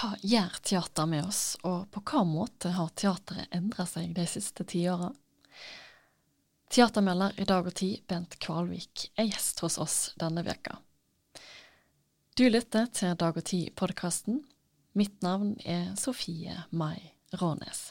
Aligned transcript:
hva 0.00 0.16
gjør 0.22 0.54
teater 0.64 1.06
med 1.06 1.26
oss, 1.28 1.58
og 1.66 1.90
på 1.92 2.00
hva 2.08 2.22
måte 2.24 2.72
har 2.72 2.88
teateret 2.96 3.52
endra 3.52 3.84
seg 3.84 4.14
de 4.16 4.24
siste 4.28 4.64
tiåra? 4.64 5.10
Teatermelder 6.72 7.36
i 7.42 7.44
Dag 7.44 7.66
og 7.68 7.74
Tid, 7.76 8.06
Bent 8.08 8.38
Kvalvik, 8.40 9.10
er 9.18 9.28
gjest 9.28 9.60
hos 9.60 9.76
oss 9.82 9.98
denne 10.16 10.44
veka. 10.46 10.78
Du 12.38 12.46
lytter 12.48 12.88
til 12.96 13.16
Dag 13.20 13.36
og 13.36 13.44
Tid-podkasten. 13.44 14.40
Mitt 14.96 15.20
navn 15.20 15.56
er 15.68 15.92
Sofie 16.00 16.62
Mai 16.70 17.12
Rånes. 17.36 17.90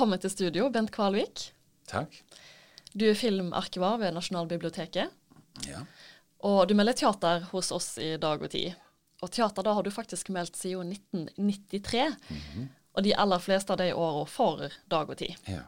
Velkommen 0.00 0.16
til 0.22 0.32
studio, 0.32 0.70
Bent 0.72 0.88
Kvalvik. 0.94 1.42
Takk. 1.90 2.14
Du 2.96 3.02
er 3.04 3.18
filmarkivar 3.20 3.98
ved 4.00 4.14
Nasjonalbiblioteket. 4.16 5.10
Ja. 5.68 5.82
Og 6.40 6.62
du 6.70 6.72
melder 6.72 6.96
teater 6.96 7.44
hos 7.50 7.68
oss 7.76 7.90
i 8.00 8.14
Dag 8.16 8.40
og 8.40 8.48
Tid. 8.48 8.78
Og 9.20 9.28
teater 9.28 9.60
da 9.60 9.74
har 9.76 9.84
du 9.84 9.90
faktisk 9.92 10.30
meldt 10.32 10.56
siden 10.56 10.94
1993. 10.96 12.16
Og 12.96 13.04
de 13.04 13.12
aller 13.12 13.44
fleste 13.44 13.76
av 13.76 13.82
de 13.82 13.90
åra 13.92 14.24
for 14.24 14.72
Dag 14.88 15.12
og 15.12 15.20
Tid. 15.20 15.36
ja. 15.44 15.66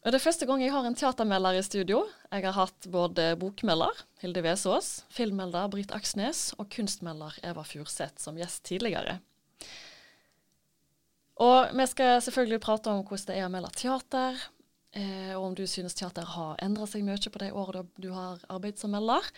Og 0.00 0.08
Det 0.08 0.16
er 0.16 0.28
første 0.30 0.48
gang 0.48 0.64
jeg 0.64 0.72
har 0.72 0.88
en 0.88 0.96
teatermelder 0.96 1.60
i 1.60 1.68
studio. 1.68 2.06
Jeg 2.32 2.48
har 2.48 2.56
hatt 2.62 2.88
både 2.88 3.34
bokmelder 3.36 4.06
Hilde 4.24 4.40
Vesaas, 4.40 5.02
filmmelder 5.12 5.68
Britt 5.68 5.92
Aksnes 5.92 6.54
og 6.56 6.72
kunstmelder 6.72 7.36
Eva 7.44 7.60
Furseth 7.60 8.24
som 8.24 8.40
gjest 8.40 8.64
tidligere. 8.64 9.20
Og 11.44 11.72
vi 11.76 11.86
skal 11.90 12.20
selvfølgelig 12.24 12.62
prate 12.64 12.92
om 12.92 13.02
hvordan 13.04 13.28
det 13.28 13.38
er 13.38 13.46
å 13.46 13.52
melde 13.52 13.72
teater, 13.76 14.38
eh, 14.96 15.32
og 15.36 15.50
om 15.50 15.56
du 15.58 15.66
synes 15.68 15.96
teater 15.96 16.24
har 16.36 16.60
endra 16.64 16.88
seg 16.88 17.04
mye 17.04 17.32
på 17.32 17.42
de 17.42 17.50
årene 17.52 17.88
du 18.00 18.10
har 18.14 18.40
arbeidet 18.48 18.80
som 18.80 18.94
melder. 18.96 19.28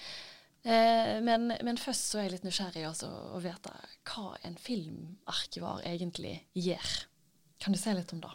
Eh, 0.62 1.18
men, 1.24 1.52
men 1.64 1.78
først 1.78 2.10
så 2.10 2.20
er 2.20 2.28
jeg 2.28 2.36
litt 2.36 2.48
nysgjerrig 2.48 2.84
altså, 2.88 3.08
å 3.34 3.40
vite 3.42 3.72
hva 4.10 4.34
en 4.46 4.58
filmarkivar 4.58 5.82
egentlig 5.86 6.36
gjør. 6.54 6.92
Kan 7.62 7.74
du 7.74 7.80
si 7.80 7.94
litt 7.94 8.14
om 8.14 8.22
det? 8.22 8.34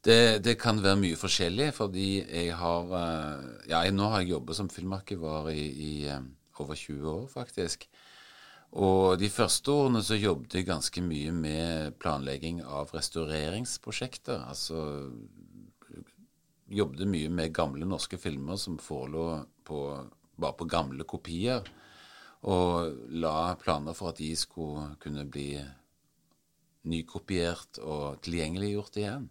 Det, 0.00 0.20
det 0.44 0.56
kan 0.60 0.78
være 0.80 0.96
mye 0.96 1.18
forskjellig, 1.20 1.72
fordi 1.76 2.22
jeg 2.22 2.54
har 2.56 2.94
eh, 2.96 3.48
Ja, 3.68 3.82
jeg, 3.84 3.94
nå 3.96 4.08
har 4.12 4.22
jeg 4.22 4.34
jobbet 4.36 4.58
som 4.58 4.70
filmarkivar 4.72 5.50
i, 5.52 5.66
i 5.70 5.92
eh, 6.08 6.22
over 6.60 6.78
20 6.78 7.10
år, 7.10 7.26
faktisk. 7.32 7.86
Og 8.78 9.18
de 9.18 9.26
første 9.32 9.72
årene 9.74 10.02
så 10.06 10.14
jobbet 10.14 10.54
jeg 10.54 10.68
ganske 10.68 11.02
mye 11.02 11.32
med 11.34 11.96
planlegging 11.98 12.60
av 12.62 12.92
restaureringsprosjekter. 12.94 14.44
Altså 14.46 15.10
jobbet 16.70 17.08
mye 17.10 17.30
med 17.34 17.54
gamle 17.56 17.88
norske 17.88 18.18
filmer 18.22 18.60
som 18.62 18.78
forelå 18.78 19.24
på, 19.66 19.80
bare 20.38 20.58
på 20.60 20.68
gamle 20.70 21.02
kopier. 21.04 21.66
Og 22.46 22.94
la 23.10 23.56
planer 23.60 23.96
for 23.98 24.12
at 24.12 24.22
de 24.22 24.30
skulle 24.38 24.94
kunne 25.02 25.26
bli 25.28 25.58
nykopiert 26.88 27.82
og 27.82 28.22
tilgjengeliggjort 28.24 28.96
igjen. 29.02 29.28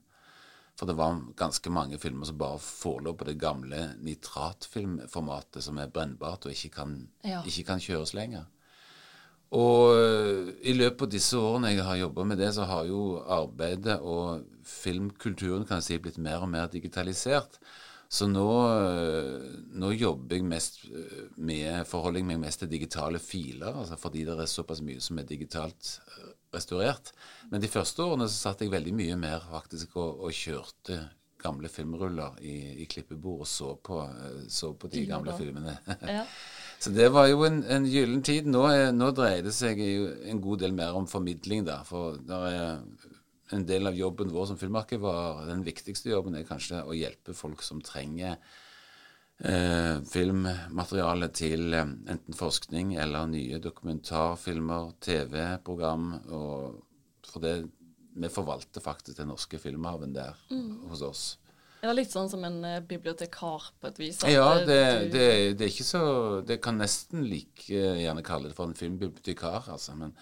For 0.78 0.88
det 0.88 0.96
var 1.00 1.18
ganske 1.36 1.72
mange 1.74 1.98
filmer 2.00 2.28
som 2.30 2.38
bare 2.40 2.60
forelå 2.64 3.16
på 3.20 3.26
det 3.28 3.40
gamle 3.42 3.96
nitratfilmformatet, 4.00 5.64
som 5.66 5.80
er 5.82 5.90
brennbart 5.92 6.46
og 6.46 6.54
ikke 6.54 6.70
kan, 6.76 7.10
Ja. 7.24 7.42
ikke 7.44 7.66
kan 7.72 7.80
kjøres 7.80 8.14
lenger. 8.14 8.46
Og 9.58 9.98
øh, 9.98 10.50
i 10.62 10.76
løpet 10.78 11.08
av 11.08 11.12
disse 11.12 11.38
årene 11.42 11.74
jeg 11.74 11.86
har 11.86 11.98
jobba 12.04 12.26
med 12.32 12.38
det, 12.38 12.52
så 12.54 12.68
har 12.70 12.86
jo 12.86 13.18
arbeidet 13.26 13.98
og 14.06 14.46
filmkulturen 14.70 15.66
kan 15.66 15.80
jeg 15.80 15.88
si, 15.88 15.98
blitt 16.04 16.20
mer 16.22 16.46
og 16.46 16.52
mer 16.54 16.70
digitalisert. 16.70 17.58
Så 18.10 18.26
nå, 18.30 18.46
øh, 18.70 19.50
nå 19.78 19.92
jobber 19.94 20.38
jeg 20.38 20.46
mest 20.46 20.80
øh, 20.90 21.26
med 21.38 21.86
Forholder 21.90 22.26
meg 22.26 22.42
mest 22.42 22.62
til 22.62 22.70
digitale 22.70 23.22
filer, 23.22 23.74
altså 23.74 23.98
fordi 24.02 24.26
det 24.26 24.38
er 24.38 24.50
såpass 24.50 24.82
mye 24.86 25.02
som 25.02 25.22
er 25.22 25.30
digitalt 25.30 25.98
restaurert. 26.54 27.14
Men 27.50 27.62
de 27.62 27.70
første 27.70 28.06
årene 28.06 28.30
så 28.30 28.50
satt 28.50 28.62
jeg 28.62 28.74
veldig 28.74 28.94
mye 28.98 29.18
mer 29.18 29.46
faktisk 29.50 29.98
og, 29.98 30.26
og 30.26 30.34
kjørte 30.34 31.04
gamle 31.40 31.70
filmruller 31.72 32.38
i, 32.44 32.84
i 32.84 32.86
klippebord 32.90 33.46
og 33.46 33.48
så 33.48 33.74
på, 33.82 34.02
så 34.52 34.74
på 34.76 34.90
de 34.92 35.06
gamle 35.10 35.34
filmene. 35.40 35.78
Ja. 36.06 36.26
Så 36.80 36.94
det 36.96 37.10
var 37.12 37.28
jo 37.28 37.44
en, 37.44 37.60
en 37.68 37.86
gyllen 37.90 38.22
tid. 38.24 38.48
Nå, 38.48 38.64
er, 38.72 38.94
nå 38.96 39.10
dreier 39.16 39.44
det 39.44 39.52
seg 39.56 39.82
jo 39.84 40.08
en 40.32 40.40
god 40.44 40.62
del 40.64 40.76
mer 40.78 40.96
om 40.96 41.10
formidling, 41.12 41.66
da. 41.68 41.82
For 41.88 42.16
er 42.40 42.80
en 43.56 43.66
del 43.68 43.90
av 43.90 43.98
jobben 43.98 44.32
vår 44.32 44.52
som 44.52 44.60
filmarkivar, 44.62 45.46
den 45.50 45.66
viktigste 45.66 46.12
jobben 46.14 46.38
er 46.38 46.48
kanskje 46.48 46.84
å 46.86 46.96
hjelpe 46.96 47.36
folk 47.36 47.64
som 47.66 47.82
trenger 47.84 48.38
eh, 49.44 49.98
filmmateriale 50.06 51.32
til 51.36 51.74
eh, 51.74 51.96
enten 52.14 52.38
forskning 52.38 52.94
eller 53.02 53.28
nye 53.32 53.60
dokumentarfilmer, 53.64 54.94
TV-program. 55.02 56.08
og 56.30 57.28
For 57.28 57.44
det, 57.44 57.56
vi 58.20 58.32
forvalter 58.34 58.86
faktisk 58.86 59.18
den 59.20 59.34
norske 59.34 59.60
filmhaven 59.62 60.14
der 60.16 60.38
hos 60.90 61.04
oss. 61.06 61.24
Det 61.80 61.88
er 61.88 61.96
litt 61.96 62.12
sånn 62.12 62.28
som 62.32 62.44
en 62.44 62.58
eh, 62.68 62.80
bibliotekar 62.84 63.70
på 63.80 63.88
et 63.88 64.00
vis. 64.02 64.18
Ja, 64.28 64.50
eh, 64.60 64.66
det, 64.68 64.80
du- 65.00 65.10
det, 65.18 65.28
det 65.60 65.66
er 65.66 65.72
ikke 65.72 65.86
så 65.88 66.02
Det 66.46 66.58
kan 66.62 66.78
nesten 66.82 67.24
like 67.30 67.70
gjerne 67.72 68.24
kalle 68.28 68.50
det 68.52 68.56
for 68.58 68.68
en 68.68 68.76
filmbibliotekar, 68.76 69.70
altså. 69.76 69.96
Men, 69.96 70.16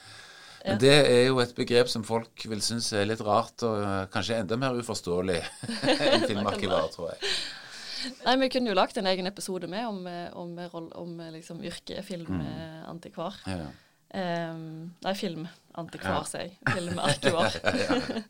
Ja. 0.65 0.73
men 0.73 0.79
det 0.81 0.93
er 1.07 1.23
jo 1.29 1.37
et 1.39 1.53
begrep 1.55 1.87
som 1.87 2.03
folk 2.03 2.43
vil 2.49 2.59
synes 2.65 2.91
er 2.93 3.05
litt 3.05 3.21
rart, 3.23 3.61
og 3.63 3.77
eh, 3.81 4.05
kanskje 4.11 4.39
enda 4.41 4.57
mer 4.59 4.75
uforståelig 4.75 5.37
enn 6.11 6.25
filmarkivar, 6.27 6.89
tror 6.93 7.13
jeg. 7.13 7.31
Nei, 8.25 8.35
Vi 8.43 8.49
kunne 8.53 8.69
jo 8.69 8.75
lagt 8.77 8.97
en 8.99 9.07
egen 9.09 9.25
episode 9.29 9.67
med 9.71 9.85
om, 9.87 10.01
om, 10.37 10.51
om, 10.73 10.89
om 11.01 11.19
eh, 11.23 11.31
liksom, 11.39 11.61
yrket 11.65 12.03
filmantikvar. 12.05 13.39
Mm. 13.47 13.57
Ja. 13.57 13.69
Um, 14.17 14.91
nei, 15.03 15.13
filmantikvar, 15.19 16.21
Ja. 16.21 16.27
sier 16.29 16.45
jeg. 16.47 16.59
Filmarkivar. 16.73 17.57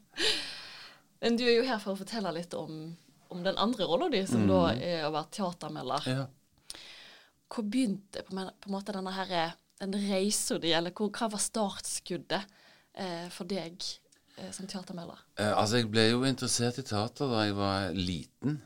Men 1.21 1.35
du 1.39 1.43
er 1.47 1.55
jo 1.59 1.66
her 1.67 1.79
for 1.81 1.95
å 1.95 1.99
fortelle 1.99 2.31
litt 2.37 2.53
om, 2.57 2.95
om 3.33 3.43
den 3.43 3.57
andre 3.59 3.85
rolla 3.89 4.09
di, 4.13 4.21
som 4.27 4.45
da 4.49 4.61
er 4.75 5.05
å 5.07 5.11
være 5.15 5.31
teatermelder. 5.38 6.07
Mm. 6.07 6.17
Ja. 6.17 6.27
Hvor 7.47 7.63
begynte 7.63 8.23
på, 8.27 8.35
en- 8.38 8.51
på 8.59 8.69
en 8.69 8.75
måte 8.75 8.93
denne 8.95 9.13
her, 9.15 9.53
den 9.79 9.93
reisa 10.09 10.57
di, 10.59 10.71
eller 10.75 10.91
hvor, 10.91 11.09
hva 11.15 11.29
var 11.31 11.39
startskuddet 11.43 12.43
eh, 12.97 13.27
for 13.31 13.47
deg 13.47 13.77
eh, 14.37 14.51
som 14.51 14.67
teatermelder? 14.67 15.19
Eh, 15.39 15.53
altså, 15.53 15.77
jeg 15.81 15.91
ble 15.93 16.07
jo 16.09 16.23
interessert 16.27 16.79
i 16.81 16.85
teater 16.87 17.29
da 17.31 17.45
jeg 17.47 17.55
var 17.57 17.91
liten. 17.95 18.57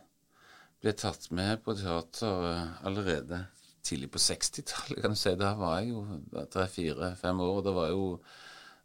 Ble 0.82 0.94
tatt 0.98 1.28
med 1.36 1.62
på 1.66 1.76
teater 1.78 2.48
eh, 2.56 2.70
allerede 2.90 3.44
tidlig 3.86 4.12
på 4.14 4.22
60-tallet, 4.22 5.02
kan 5.02 5.14
du 5.14 5.18
si. 5.20 5.36
Da 5.38 5.54
var 5.58 5.80
jeg 5.82 5.92
jo 5.94 6.06
tre-fire-fem 6.54 7.40
år. 7.42 7.54
og 7.60 7.64
Da 7.66 7.72
var 7.76 7.90
jeg 7.90 7.98
jo 7.98 8.08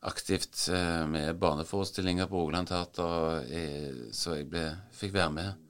aktivt 0.07 0.67
eh, 0.73 1.05
med 1.09 1.39
barneforestillinger 1.41 2.29
på 2.31 2.43
Rogaland 2.43 2.69
Teater, 2.69 3.45
eh, 3.49 4.03
så 4.15 4.37
jeg 4.39 4.51
ble, 4.53 4.67
fikk 4.97 5.15
være 5.17 5.33
med 5.37 5.63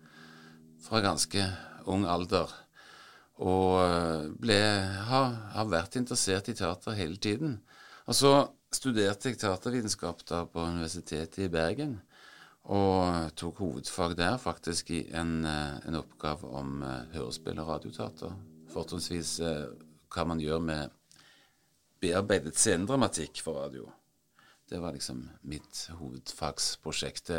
fra 0.86 1.02
ganske 1.04 1.42
ung 1.90 2.06
alder. 2.08 2.52
Og 3.42 3.78
eh, 3.82 4.28
ble, 4.40 4.58
har, 5.10 5.32
har 5.56 5.70
vært 5.70 5.98
interessert 6.00 6.48
i 6.48 6.56
teater 6.56 6.96
hele 6.96 7.18
tiden. 7.20 7.58
Og 8.06 8.16
så 8.16 8.32
studerte 8.72 9.30
jeg 9.32 9.40
teatervitenskap 9.40 10.22
da 10.28 10.44
på 10.48 10.64
Universitetet 10.64 11.44
i 11.44 11.50
Bergen. 11.52 11.98
Og 12.66 13.30
tok 13.38 13.60
hovedfag 13.62 14.16
der, 14.18 14.38
faktisk, 14.42 14.90
i 14.90 15.04
en, 15.14 15.44
eh, 15.46 15.76
en 15.86 16.00
oppgave 16.00 16.48
om 16.48 16.80
eh, 16.82 17.10
hørespill 17.16 17.60
og 17.62 17.74
radioteater. 17.74 18.38
Fortrinnsvis 18.72 19.36
hva 19.40 20.24
man 20.28 20.40
gjør 20.42 20.62
med 20.64 20.94
bearbeidet 22.02 22.56
scenedramatikk 22.58 23.40
for 23.44 23.62
radio. 23.62 23.86
Det 24.66 24.80
var 24.82 24.96
liksom 24.96 25.22
mitt 25.46 25.84
hovedfagsprosjekt. 26.00 27.30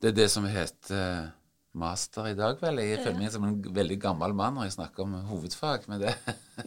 Det 0.00 0.10
er 0.10 0.16
det 0.16 0.26
som 0.32 0.48
heter 0.50 1.30
master 1.78 2.30
i 2.30 2.34
dag, 2.38 2.58
vel. 2.62 2.80
Jeg 2.82 3.02
føler 3.04 3.18
meg 3.20 3.32
som 3.34 3.46
en 3.46 3.60
veldig 3.76 3.98
gammel 4.02 4.34
mann 4.36 4.56
når 4.56 4.68
jeg 4.68 4.76
snakker 4.78 5.04
om 5.04 5.14
hovedfag, 5.28 5.86
men 5.90 6.02
det, 6.02 6.16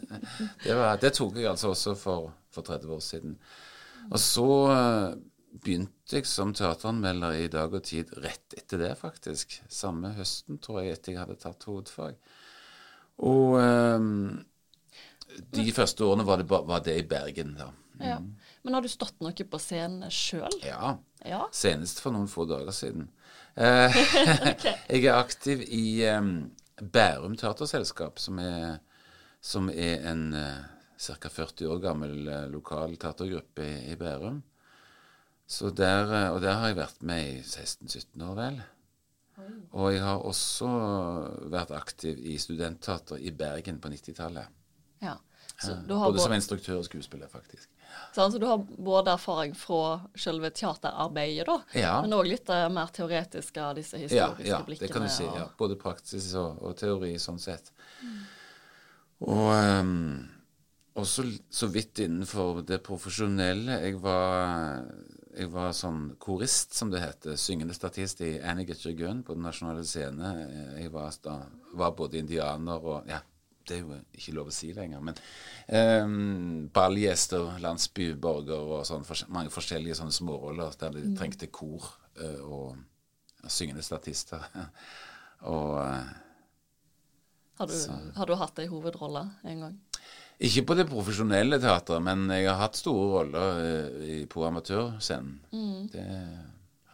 det, 0.64 0.72
var, 0.78 0.96
det 1.00 1.12
tok 1.18 1.36
jeg 1.40 1.50
altså 1.50 1.74
også 1.74 1.94
for, 2.00 2.32
for 2.54 2.66
30 2.66 2.96
år 2.96 3.04
siden. 3.04 3.36
Og 4.10 4.18
så 4.20 4.48
eh, 4.72 5.18
begynte 5.64 6.18
jeg 6.18 6.28
som 6.28 6.54
teateranmelder 6.56 7.38
i 7.44 7.50
Dag 7.52 7.76
og 7.76 7.84
Tid 7.86 8.10
rett 8.24 8.56
etter 8.56 8.80
det, 8.80 8.94
faktisk. 9.00 9.58
Samme 9.72 10.14
høsten, 10.16 10.58
tror 10.62 10.82
jeg, 10.82 10.96
etter 10.96 11.14
jeg 11.14 11.22
hadde 11.22 11.38
tatt 11.40 11.68
hovedfag. 11.68 12.18
Og 13.24 13.60
um, 13.60 14.42
de 15.54 15.70
første 15.74 16.04
årene 16.06 16.26
var 16.26 16.42
det, 16.42 16.48
var 16.50 16.82
det 16.84 16.98
i 16.98 17.08
Bergen, 17.08 17.54
da. 17.60 17.70
Ja. 18.02 18.18
Men 18.64 18.74
har 18.74 18.82
du 18.82 18.90
stått 18.90 19.20
noe 19.22 19.46
på 19.46 19.60
scenen 19.62 20.10
sjøl? 20.10 20.54
Ja. 20.64 20.96
Ja. 21.24 21.44
Senest 21.54 22.02
for 22.02 22.14
noen 22.14 22.26
få 22.30 22.48
dager 22.50 22.74
siden. 22.74 23.06
Eh, 23.54 23.96
jeg 24.94 25.04
er 25.04 25.16
aktiv 25.16 25.62
i 25.68 26.02
um, 26.10 26.50
Bærum 26.92 27.36
Teaterselskap, 27.38 28.18
som 28.18 28.40
er, 28.42 28.80
som 29.44 29.70
er 29.70 30.08
en 30.10 30.26
uh, 30.34 30.64
ca. 30.98 31.30
40 31.30 31.70
år 31.70 31.82
gammel 31.84 32.16
uh, 32.26 32.44
lokal 32.50 32.96
teatergruppe 32.98 33.66
i, 33.66 33.92
i 33.92 33.98
Bærum. 34.00 34.42
Så 35.46 35.70
der, 35.70 36.08
uh, 36.10 36.34
og 36.34 36.40
der 36.42 36.58
har 36.58 36.72
jeg 36.72 36.80
vært 36.80 37.02
med 37.06 37.30
i 37.30 37.42
16-17 37.42 38.24
år, 38.26 38.34
vel. 38.40 38.62
Og 39.74 39.90
jeg 39.90 40.02
har 40.02 40.22
også 40.22 40.68
vært 41.50 41.72
aktiv 41.74 42.20
i 42.22 42.36
studentteater 42.38 43.18
i 43.18 43.32
Bergen 43.34 43.80
på 43.82 43.90
90-tallet. 43.90 44.60
ja. 45.02 45.16
Eh, 45.62 45.68
har, 45.98 46.10
Både 46.10 46.20
som 46.22 46.32
instruktør 46.32 46.80
og 46.80 46.84
skuespiller, 46.86 47.28
faktisk. 47.30 47.68
Sånn, 48.14 48.32
så 48.32 48.38
du 48.40 48.46
har 48.46 48.58
både 48.58 49.12
erfaring 49.14 49.54
fra 49.58 50.00
selve 50.16 50.50
teaterarbeidet, 50.50 51.46
da, 51.46 51.58
Ja. 51.78 51.94
men 52.02 52.12
òg 52.16 52.26
litt 52.28 52.48
eh, 52.50 52.68
mer 52.68 52.86
teoretisk 52.94 53.56
av 53.58 53.74
disse 53.76 53.98
Ja, 53.98 54.04
historiske 54.34 54.46
ja 54.48 54.62
blikkene. 54.66 54.86
det 54.88 54.92
kan 54.92 55.02
du 55.02 55.08
si. 55.08 55.24
ja. 55.24 55.48
Både 55.58 55.76
praksis 55.76 56.32
og, 56.34 56.62
og 56.62 56.76
teori, 56.76 57.14
sånn 57.18 57.38
sett. 57.42 57.72
Og 59.24 59.50
um, 59.80 60.28
også 61.00 61.24
så 61.50 61.66
vidt 61.72 61.98
innenfor 62.04 62.62
det 62.66 62.80
profesjonelle. 62.86 63.80
Jeg 63.86 63.98
var, 64.02 64.84
jeg 65.34 65.48
var 65.50 65.72
sånn 65.74 66.12
korist, 66.22 66.74
som 66.76 66.90
det 66.92 67.00
heter. 67.02 67.38
Syngende 67.40 67.74
statist 67.74 68.20
i 68.26 68.36
Annie 68.42 68.66
Get 68.68 68.84
Gunn 68.98 69.22
på 69.26 69.34
Den 69.34 69.46
nasjonale 69.46 69.84
scene. 69.88 70.34
Jeg 70.78 70.92
var, 70.94 71.14
da, 71.24 71.38
var 71.74 71.94
både 71.98 72.20
indianer 72.20 72.84
og 72.84 73.08
Ja, 73.10 73.22
det 73.68 73.76
er 73.76 73.82
jo 73.82 73.98
ikke 74.14 74.34
lov 74.36 74.50
å 74.50 74.54
si 74.54 74.70
lenger, 74.76 75.02
men 75.04 75.18
um, 76.04 76.66
ballgjester, 76.74 77.56
landsbyborger 77.64 78.72
og 78.76 78.84
sånn, 78.88 79.06
for, 79.06 79.20
mange 79.34 79.52
forskjellige 79.54 79.98
sånne 79.98 80.16
småroller 80.16 80.76
der 80.80 80.96
de 80.96 81.14
trengte 81.18 81.48
kor 81.54 81.86
uh, 82.20 82.42
og 82.44 83.48
syngende 83.50 83.84
statister. 83.84 84.44
og 85.54 85.78
uh, 85.80 86.12
Har 87.60 87.70
du, 87.70 87.76
har 88.16 88.26
du 88.26 88.34
hatt 88.40 88.58
ei 88.58 88.68
hovedrolle 88.70 89.28
en 89.46 89.66
gang? 89.66 89.78
Ikke 90.44 90.64
på 90.66 90.74
det 90.74 90.88
profesjonelle 90.90 91.60
teatret, 91.62 92.02
men 92.02 92.26
jeg 92.34 92.48
har 92.50 92.58
hatt 92.58 92.76
store 92.80 93.06
roller 93.20 93.62
uh, 93.62 94.20
på 94.30 94.44
amatørscenen. 94.48 95.38
Det 95.94 96.10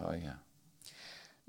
har 0.00 0.14
jeg. 0.20 0.38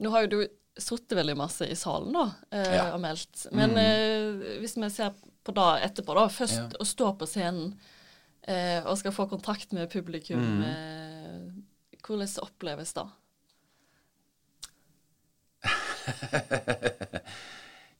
Nå 0.02 0.10
har 0.14 0.26
jo 0.26 0.32
du 0.32 0.40
sittet 0.84 1.16
veldig 1.18 1.36
masse 1.40 1.68
i 1.70 1.76
salen 1.80 2.14
da, 2.16 2.26
eh, 2.52 2.76
Ja. 2.76 2.86
og 2.96 3.02
meldt. 3.04 3.48
Men 3.56 3.78
eh, 3.78 4.60
hvis 4.62 4.76
vi 4.78 4.90
ser 4.94 5.14
på 5.44 5.54
det 5.58 5.70
etterpå, 5.88 6.14
da, 6.18 6.28
først 6.30 6.58
Ja. 6.60 6.68
å 6.80 6.86
stå 6.86 7.14
på 7.18 7.26
scenen 7.30 7.76
eh, 8.48 8.82
og 8.86 8.98
skal 8.98 9.12
få 9.14 9.28
kontakt 9.30 9.72
med 9.74 9.90
publikum, 9.94 10.64
eh, 10.66 11.52
hvordan 12.02 12.28
oppleves 12.42 12.94
det? 12.98 13.08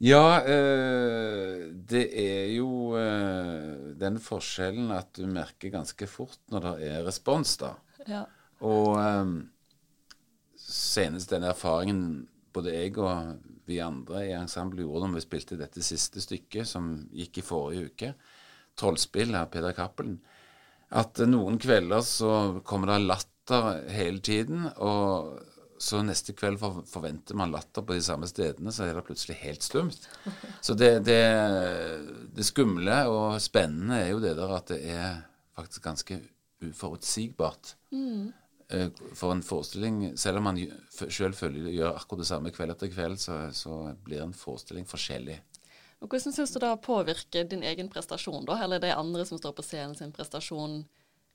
Ja, 0.02 0.42
eh, 0.42 1.68
det 1.86 2.08
er 2.18 2.48
jo 2.56 2.96
eh, 2.98 3.94
den 4.02 4.16
forskjellen 4.18 4.90
at 4.96 5.12
du 5.14 5.28
merker 5.30 5.70
ganske 5.76 6.08
fort 6.10 6.40
når 6.50 6.64
det 6.66 6.88
er 6.90 7.04
respons, 7.06 7.52
da. 7.62 7.76
Ja. 8.10 8.24
Og 8.66 8.98
senest 10.58 11.30
den 11.30 11.46
erfaringen 11.46 12.02
både 12.54 12.76
jeg 12.76 12.98
og 13.00 13.38
vi 13.70 13.80
andre 13.84 14.26
i 14.28 14.36
ensemblet 14.36 14.86
gjorde 14.86 15.08
da 15.08 15.16
vi 15.16 15.24
spilte 15.24 15.60
dette 15.60 15.84
siste 15.86 16.24
stykket, 16.24 16.68
som 16.68 16.94
gikk 17.16 17.42
i 17.42 17.46
forrige 17.46 17.92
uke, 17.92 18.14
'Trollspill' 18.78 19.36
av 19.38 19.50
Peder 19.52 19.76
Cappelen, 19.76 20.20
at 20.92 21.22
noen 21.28 21.60
kvelder 21.62 22.04
så 22.04 22.34
kommer 22.68 22.94
det 22.94 23.06
latter 23.06 23.82
hele 23.92 24.20
tiden, 24.24 24.68
og 24.78 25.40
så 25.82 26.02
neste 26.06 26.36
kveld 26.38 26.60
forventer 26.62 27.38
man 27.38 27.52
latter 27.54 27.84
på 27.86 27.96
de 27.98 28.04
samme 28.06 28.28
stedene, 28.30 28.74
så 28.74 28.86
er 28.86 28.94
det 28.96 29.06
plutselig 29.08 29.40
helt 29.42 29.66
stumt. 29.66 30.06
Så 30.62 30.76
det, 30.78 30.92
det, 31.08 31.22
det 32.36 32.46
skumle 32.46 33.00
og 33.10 33.40
spennende 33.42 33.98
er 34.04 34.12
jo 34.12 34.22
det 34.22 34.36
der 34.38 34.54
at 34.60 34.70
det 34.70 34.82
er 34.94 35.24
faktisk 35.58 35.84
ganske 35.88 36.20
uforutsigbart. 36.62 37.76
Eh, 37.96 38.30
For 39.18 39.34
en 39.34 39.44
forestilling, 39.44 40.18
selv 40.20 40.40
om 40.40 40.50
man 40.50 40.60
sjøl 40.90 41.36
gjør 41.36 41.96
akkurat 41.96 42.22
det 42.22 42.28
samme 42.30 42.52
kveld 42.56 42.74
etter 42.76 42.92
kveld, 42.94 43.18
så, 43.20 43.44
så 43.56 43.96
blir 44.06 44.24
en 44.24 44.36
forestilling 44.36 44.88
forskjellig. 44.88 45.40
Og 46.02 46.10
Hvordan 46.10 46.34
syns 46.34 46.54
du 46.54 46.60
det 46.64 46.72
påvirker 46.82 47.46
din 47.50 47.64
egen 47.68 47.90
prestasjon, 47.92 48.46
da, 48.48 48.58
eller 48.64 48.82
de 48.82 48.94
andre 48.94 49.26
som 49.28 49.38
står 49.38 49.54
på 49.58 49.66
scenen 49.66 49.94
sin 49.98 50.14
prestasjon, 50.16 50.82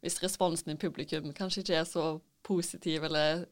hvis 0.02 0.18
responsen 0.22 0.74
i 0.74 0.78
publikum 0.80 1.30
kanskje 1.34 1.62
ikke 1.62 1.76
er 1.80 1.86
så 1.88 2.06
positiv 2.46 3.06
eller 3.06 3.46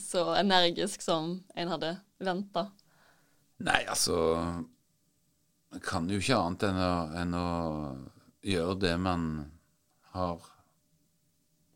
så 0.00 0.32
energisk 0.38 1.02
som 1.04 1.38
en 1.54 1.70
hadde 1.70 1.92
venta? 2.18 2.68
Nei, 3.64 3.84
altså 3.86 4.16
Man 5.74 5.82
kan 5.82 6.10
jo 6.10 6.20
ikke 6.20 6.38
annet 6.38 6.66
enn 6.68 6.76
å, 6.78 6.90
enn 7.18 7.32
å 7.34 7.48
gjøre 8.46 8.76
det 8.78 8.92
man 9.02 9.24
har 10.14 10.42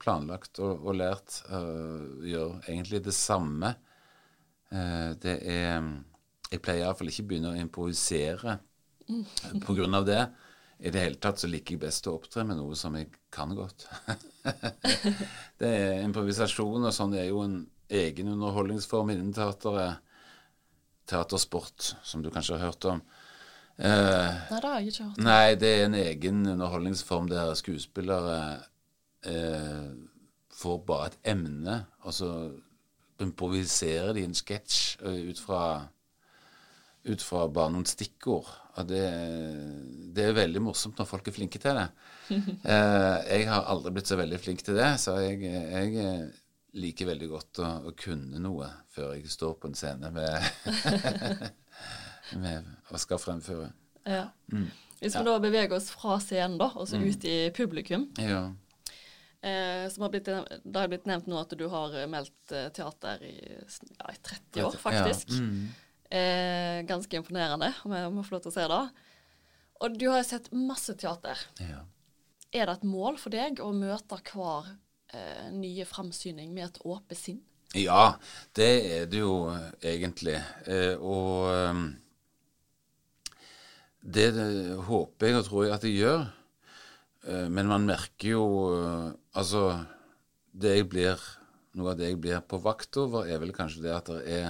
planlagt 0.09 0.61
og, 0.65 0.87
og 0.89 0.97
lært. 0.97 1.43
Uh, 1.53 2.25
gjør 2.25 2.57
egentlig 2.65 3.03
det 3.05 3.15
samme. 3.17 3.75
Uh, 4.73 5.13
det 5.21 5.39
er 5.45 5.85
Jeg 6.49 6.63
pleier 6.65 6.87
iallfall 6.87 7.13
ikke 7.13 7.27
begynne 7.29 7.53
å 7.53 7.61
improvisere 7.61 8.57
på 9.65 9.75
grunn 9.77 9.95
av 9.95 10.07
det. 10.09 10.23
I 10.79 10.93
det 10.95 11.03
hele 11.03 11.19
tatt 11.21 11.41
så 11.43 11.49
liker 11.51 11.75
jeg 11.75 11.83
best 11.83 12.07
å 12.07 12.15
opptre 12.17 12.45
med 12.47 12.57
noe 12.61 12.77
som 12.79 12.95
jeg 12.97 13.11
kan 13.35 13.51
godt. 13.57 13.89
det 15.61 15.71
er 15.71 16.05
Improvisasjon 16.05 16.87
og 16.87 16.95
sånn 16.95 17.17
det 17.17 17.25
er 17.25 17.33
jo 17.33 17.43
en 17.43 17.59
egen 17.89 18.31
underholdningsform 18.35 19.11
innen 19.15 19.35
teateret. 19.35 20.05
Teatersport, 21.09 21.95
som 22.05 22.23
du 22.23 22.29
kanskje 22.31 22.59
har 22.59 22.69
hørt 22.69 22.85
om. 22.85 22.99
Eh, 23.79 23.89
Nei, 24.51 24.59
det 24.61 24.69
har 24.69 24.75
jeg 24.77 24.91
ikke 24.91 25.05
hørt. 25.07 25.21
Nei, 25.25 25.55
det 25.57 25.69
er 25.71 25.85
en 25.87 25.97
egen 25.97 26.43
underholdningsform 26.53 27.31
der 27.31 27.55
skuespillere 27.59 28.39
eh, 29.27 29.91
får 30.59 30.81
bare 30.87 31.13
et 31.13 31.21
emne, 31.35 31.83
og 32.05 32.15
så 32.15 32.33
improviserer 33.23 34.15
de 34.15 34.27
en 34.27 34.37
sketsj 34.37 34.99
eh, 35.03 35.23
ut 35.31 35.41
fra 35.43 35.63
ut 37.09 37.23
fra 37.25 37.47
bare 37.49 37.73
noen 37.73 37.87
stikkord. 37.89 38.49
Og 38.79 38.89
det, 38.91 39.05
det 40.15 40.27
er 40.29 40.35
veldig 40.37 40.61
morsomt 40.63 40.99
når 41.01 41.09
folk 41.09 41.31
er 41.31 41.35
flinke 41.35 41.61
til 41.63 41.79
det. 41.79 41.89
Eh, 42.29 43.19
jeg 43.25 43.47
har 43.49 43.71
aldri 43.73 43.95
blitt 43.97 44.11
så 44.11 44.19
veldig 44.19 44.39
flink 44.43 44.61
til 44.61 44.77
det, 44.77 44.91
så 45.01 45.15
jeg, 45.23 45.39
jeg 45.49 46.27
liker 46.77 47.09
veldig 47.09 47.29
godt 47.31 47.61
å, 47.65 47.71
å 47.89 47.93
kunne 47.97 48.41
noe 48.43 48.69
før 48.93 49.15
jeg 49.17 49.31
står 49.33 49.55
på 49.63 49.71
en 49.71 49.79
scene 49.79 50.11
med, 50.13 50.45
med 52.43 52.69
og 52.93 53.01
skal 53.01 53.23
fremføre. 53.23 53.71
Ja. 54.05 54.27
Mm. 54.53 54.69
Hvis 54.99 55.17
vi 55.17 55.25
da 55.25 55.37
beveger 55.41 55.77
oss 55.79 55.89
fra 55.95 56.19
scenen 56.21 56.59
da, 56.61 56.69
og 56.75 56.89
så 56.91 57.01
ut 57.01 57.25
i 57.29 57.39
publikum, 57.57 58.09
Ja. 58.21 58.51
Eh, 59.43 59.85
som 59.93 60.07
har 60.07 60.13
blitt, 60.15 60.29
det 60.29 60.79
har 60.81 60.91
blitt 60.91 61.07
nevnt 61.09 61.29
nå 61.31 61.39
at 61.41 61.53
du 61.59 61.67
har 61.73 61.95
meldt 62.11 62.55
eh, 62.55 62.71
teater 62.75 63.23
i, 63.27 63.37
ja, 63.45 64.09
i 64.13 64.19
30 64.31 64.65
år, 64.67 64.81
faktisk. 64.83 65.35
Ja. 65.35 65.45
Mm. 65.45 65.69
Eh, 66.09 66.79
ganske 66.89 67.21
imponerende, 67.21 67.73
om 67.85 67.93
jeg 67.93 68.13
må 68.15 68.25
få 68.25 68.39
lov 68.39 68.47
til 68.47 68.53
å 68.55 68.57
si 68.57 68.67
det. 68.73 68.83
Og 69.85 69.99
du 70.01 70.09
har 70.11 70.25
sett 70.27 70.51
masse 70.57 70.95
teater. 70.99 71.41
Ja. 71.63 71.85
Er 72.49 72.67
det 72.67 72.79
et 72.79 72.89
mål 72.89 73.19
for 73.21 73.35
deg 73.35 73.61
å 73.61 73.69
møte 73.77 74.19
hver 74.31 74.73
eh, 75.13 75.51
nye 75.53 75.85
framsyning 75.87 76.55
med 76.55 76.71
et 76.71 76.81
åpent 76.89 77.21
sinn? 77.21 77.43
Ja, 77.77 78.17
det 78.57 78.71
er 78.97 79.09
det 79.13 79.21
jo 79.21 79.51
eh, 79.53 79.69
egentlig. 79.93 80.39
Eh, 80.65 80.97
og 80.97 81.51
eh, 81.53 81.83
det, 84.01 84.31
det 84.39 84.49
håper 84.89 85.29
jeg 85.29 85.41
og 85.43 85.49
tror 85.51 85.67
jeg 85.67 85.77
at 85.77 85.85
jeg 85.85 85.99
gjør. 86.01 86.27
Eh, 87.29 87.49
men 87.53 87.69
man 87.69 87.85
merker 87.89 88.29
jo 88.33 88.45
eh, 88.73 89.09
Altså, 89.39 89.63
det 90.53 90.79
jeg 90.79 90.89
blir 90.91 91.21
Noe 91.79 91.93
av 91.93 91.99
det 92.01 92.09
jeg 92.09 92.21
blir 92.23 92.41
på 92.49 92.59
vakt 92.65 92.97
over, 92.99 93.29
er 93.29 93.39
vel 93.43 93.53
kanskje 93.55 93.85
det 93.85 93.93
at 93.95 94.09
det 94.11 94.23
er 94.41 94.49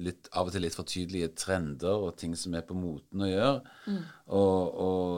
litt, 0.00 0.28
av 0.36 0.46
og 0.46 0.52
til 0.54 0.62
litt 0.62 0.76
for 0.76 0.86
tydelige 0.86 1.32
trender 1.34 2.04
og 2.06 2.16
ting 2.20 2.36
som 2.38 2.54
er 2.54 2.62
på 2.68 2.76
moten 2.76 3.24
å 3.24 3.28
gjøre. 3.28 3.60
Og, 4.38 4.60
og 4.84 5.08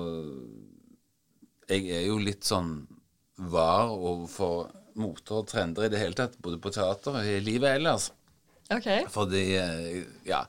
jeg 1.68 1.90
er 1.98 2.06
jo 2.06 2.16
litt 2.22 2.48
sånn 2.48 2.70
var 3.52 3.92
overfor 3.92 4.70
moter 4.98 5.42
og 5.42 5.48
trender 5.50 5.86
i 5.86 5.92
det 5.92 6.00
hele 6.00 6.16
tatt, 6.16 6.38
både 6.42 6.58
på 6.62 6.72
teater 6.74 7.18
og 7.18 7.28
i 7.28 7.38
livet 7.44 7.76
ellers. 7.76 8.10
OK. 8.72 8.88
Fordi, 9.12 9.44
eh, 9.58 10.04
ja 10.28 10.46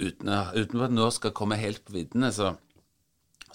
Uten, 0.00 0.30
uten 0.56 0.80
at 0.80 0.92
nå 0.96 1.10
skal 1.12 1.34
komme 1.36 1.58
helt 1.60 1.82
på 1.84 1.92
viddene, 1.92 2.30
så, 2.32 2.54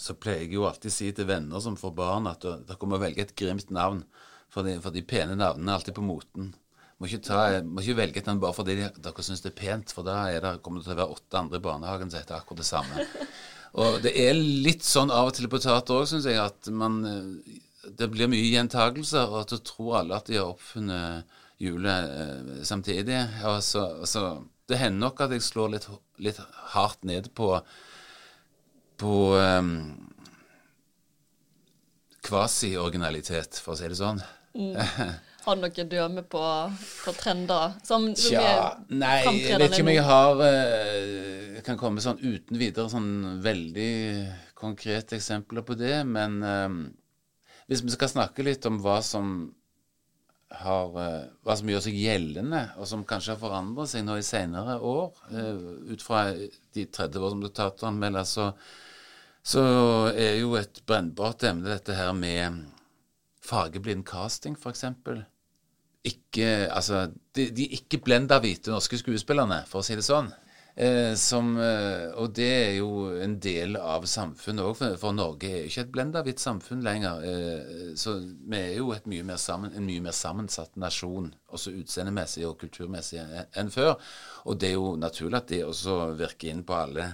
så 0.02 0.16
pleier 0.20 0.46
jeg 0.46 0.58
jo 0.58 0.68
alltid 0.68 0.92
å 0.92 0.96
si 0.96 1.10
til 1.16 1.28
venner 1.30 1.64
som 1.64 1.78
får 1.80 1.96
barn, 1.96 2.30
at 2.32 2.44
dere 2.44 2.90
må 2.90 3.00
velge 3.02 3.25
et 3.25 3.36
grimt 3.38 3.72
navn. 3.74 4.04
For 4.52 4.68
de, 4.68 4.78
for 4.84 4.96
de 4.96 5.04
pene 5.04 5.36
navnene 5.36 5.72
er 5.72 5.80
alltid 5.80 5.98
på 5.98 6.06
moten. 6.06 6.54
Må 7.00 7.10
ikke, 7.10 7.25
ta, 7.28 7.40
må 7.68 7.84
ikke 7.84 7.98
velge 7.98 8.22
et 8.22 8.30
navn 8.30 8.40
bare 8.40 8.56
fordi 8.56 8.78
de, 8.80 8.88
dere 9.04 9.25
syns 9.25 9.44
det 9.44 9.52
er 9.52 9.60
pent, 9.60 9.92
for 9.92 10.08
da 10.08 10.22
er 10.32 10.44
det, 10.44 10.54
kommer 10.64 10.80
det 10.80 10.88
til 10.88 10.96
å 10.96 11.00
være 11.02 11.18
åtte 11.18 11.42
andre 11.42 11.60
i 11.60 11.66
barnehagen 11.66 12.12
som 12.12 12.22
heter 12.22 12.38
akkurat 12.38 12.62
det 12.64 12.70
samme. 12.70 13.08
Og 13.84 14.00
det 14.06 14.14
er 14.16 14.38
litt 14.40 14.86
sånn 14.88 15.12
av 15.12 15.30
og 15.30 15.36
til 15.36 15.50
på 15.52 15.60
teater 15.60 15.98
òg, 15.98 16.06
syns 16.08 16.28
jeg, 16.30 16.40
at 16.40 16.70
man 16.72 17.02
eh, 17.10 17.58
det 18.00 18.08
blir 18.14 18.30
mye 18.32 18.48
gjentagelser, 18.48 19.28
og 19.28 19.42
at 19.44 19.52
du 19.52 19.60
tror 19.68 20.00
alle 20.00 20.16
at 20.18 20.30
de 20.30 20.40
har 20.40 20.48
oppfunnet 20.50 21.36
hjulet 21.62 22.14
eh, 22.16 22.54
samtidig. 22.68 23.20
Og 23.50 23.60
så, 23.64 23.84
så, 24.08 24.24
det 24.70 24.80
hender 24.82 25.04
nok 25.04 25.25
at 25.25 25.36
jeg 25.36 25.44
slår 25.46 25.75
litt, 25.75 25.90
litt 26.24 26.40
hardt 26.72 27.04
ned 27.06 27.30
på 27.38 27.52
på 29.02 29.16
um, 29.36 29.72
kvasi-originalitet, 32.25 33.62
for 33.62 33.75
å 33.75 33.80
si 33.80 33.90
det 33.92 34.00
sånn. 34.00 34.22
Mm. 34.56 34.75
Har 35.46 35.60
noen 35.60 35.90
dømme 35.92 36.24
på, 36.25 36.42
på 37.06 37.12
trender 37.20 37.75
som, 37.86 38.08
som 38.18 38.34
Tja, 38.34 38.72
nei, 38.90 39.20
jeg 39.46 39.60
vet 39.62 39.75
ikke 39.75 39.86
om 39.86 39.92
jeg 39.92 40.06
har 40.08 40.40
uh, 40.42 41.46
kan 41.66 41.80
komme 41.80 42.04
sånn 42.04 42.22
uten 42.22 42.60
videre 42.62 42.92
sånn 42.92 43.42
veldig 43.44 43.92
konkrete 44.58 45.18
eksempler 45.18 45.66
på 45.66 45.78
det. 45.80 45.98
Men 46.08 46.40
um, 46.44 46.80
hvis 47.70 47.84
vi 47.86 47.94
skal 47.96 48.12
snakke 48.12 48.46
litt 48.46 48.66
om 48.70 48.80
hva 48.84 49.00
som 49.06 49.36
har, 50.56 50.94
uh, 50.94 51.25
hva 51.46 51.58
som 51.58 51.72
gjør 51.72 51.86
seg 51.88 52.00
gjeldende, 52.00 52.64
og 52.80 52.90
som 52.90 53.06
kanskje 53.08 53.34
har 53.34 53.42
forandret 53.42 53.92
seg 53.92 54.06
nå 54.06 54.20
i 54.20 54.25
senere 54.25 54.78
år, 54.80 55.14
uh, 55.34 55.92
ut 55.92 56.06
fra 56.06 56.28
de 56.36 56.86
30 56.86 57.22
år 57.22 57.34
som 57.34 57.44
du 57.44 57.50
tatt 57.50 57.86
anmelder, 57.88 58.28
så, 58.30 58.52
så 59.46 59.64
er 60.12 60.40
jo 60.40 60.56
et 60.58 60.82
brennbart 60.90 61.46
emne 61.46 61.70
dette 61.70 61.94
her 61.94 62.12
med 62.18 62.64
fargeblind 63.46 64.06
casting, 64.10 64.58
f.eks 64.58 64.88
ikke 66.06 66.50
Altså, 66.72 67.10
de, 67.36 67.50
de 67.52 67.68
ikke 67.80 68.02
blenda 68.06 68.40
hvite 68.42 68.74
norske 68.74 69.00
skuespillerne, 69.02 69.64
for 69.70 69.82
å 69.82 69.86
si 69.86 69.98
det 69.98 70.06
sånn. 70.06 70.32
Eh, 70.75 71.14
som, 71.16 71.54
eh, 71.56 72.10
og 72.20 72.34
det 72.36 72.50
er 72.52 72.74
jo 72.82 73.06
en 73.24 73.38
del 73.40 73.78
av 73.80 74.04
samfunnet 74.12 74.66
òg, 74.66 74.74
for, 74.75 74.98
for, 75.00 75.16
Norge 75.16 75.48
er 75.48 75.62
jo 75.62 75.70
ikke 75.70 75.86
et 75.86 75.94
blenda 75.94 76.24
hvitt 76.25 76.44
samfunn 76.44 76.84
lenger. 76.84 77.24
Eh, 77.24 77.94
så 78.00 78.18
vi 78.20 78.60
er 78.60 78.74
jo 78.82 78.92
mye 79.08 79.38
sammen, 79.40 79.72
en 79.72 79.88
mye 79.88 80.04
mer 80.04 80.16
sammensatt 80.16 80.75
nasjon, 80.82 81.32
også 81.48 81.78
utseendemessig 81.80 82.44
og 82.50 82.58
kulturmessig, 82.60 83.24
enn 83.56 83.72
før. 83.72 83.96
Og 84.46 84.60
det 84.60 84.74
er 84.74 84.75
jo 84.75 84.98
naturlig 85.00 85.40
at 85.40 85.54
det 85.54 85.64
også 85.64 86.12
virker 86.20 86.52
inn 86.52 86.66
på 86.68 86.75
alle, 86.75 87.08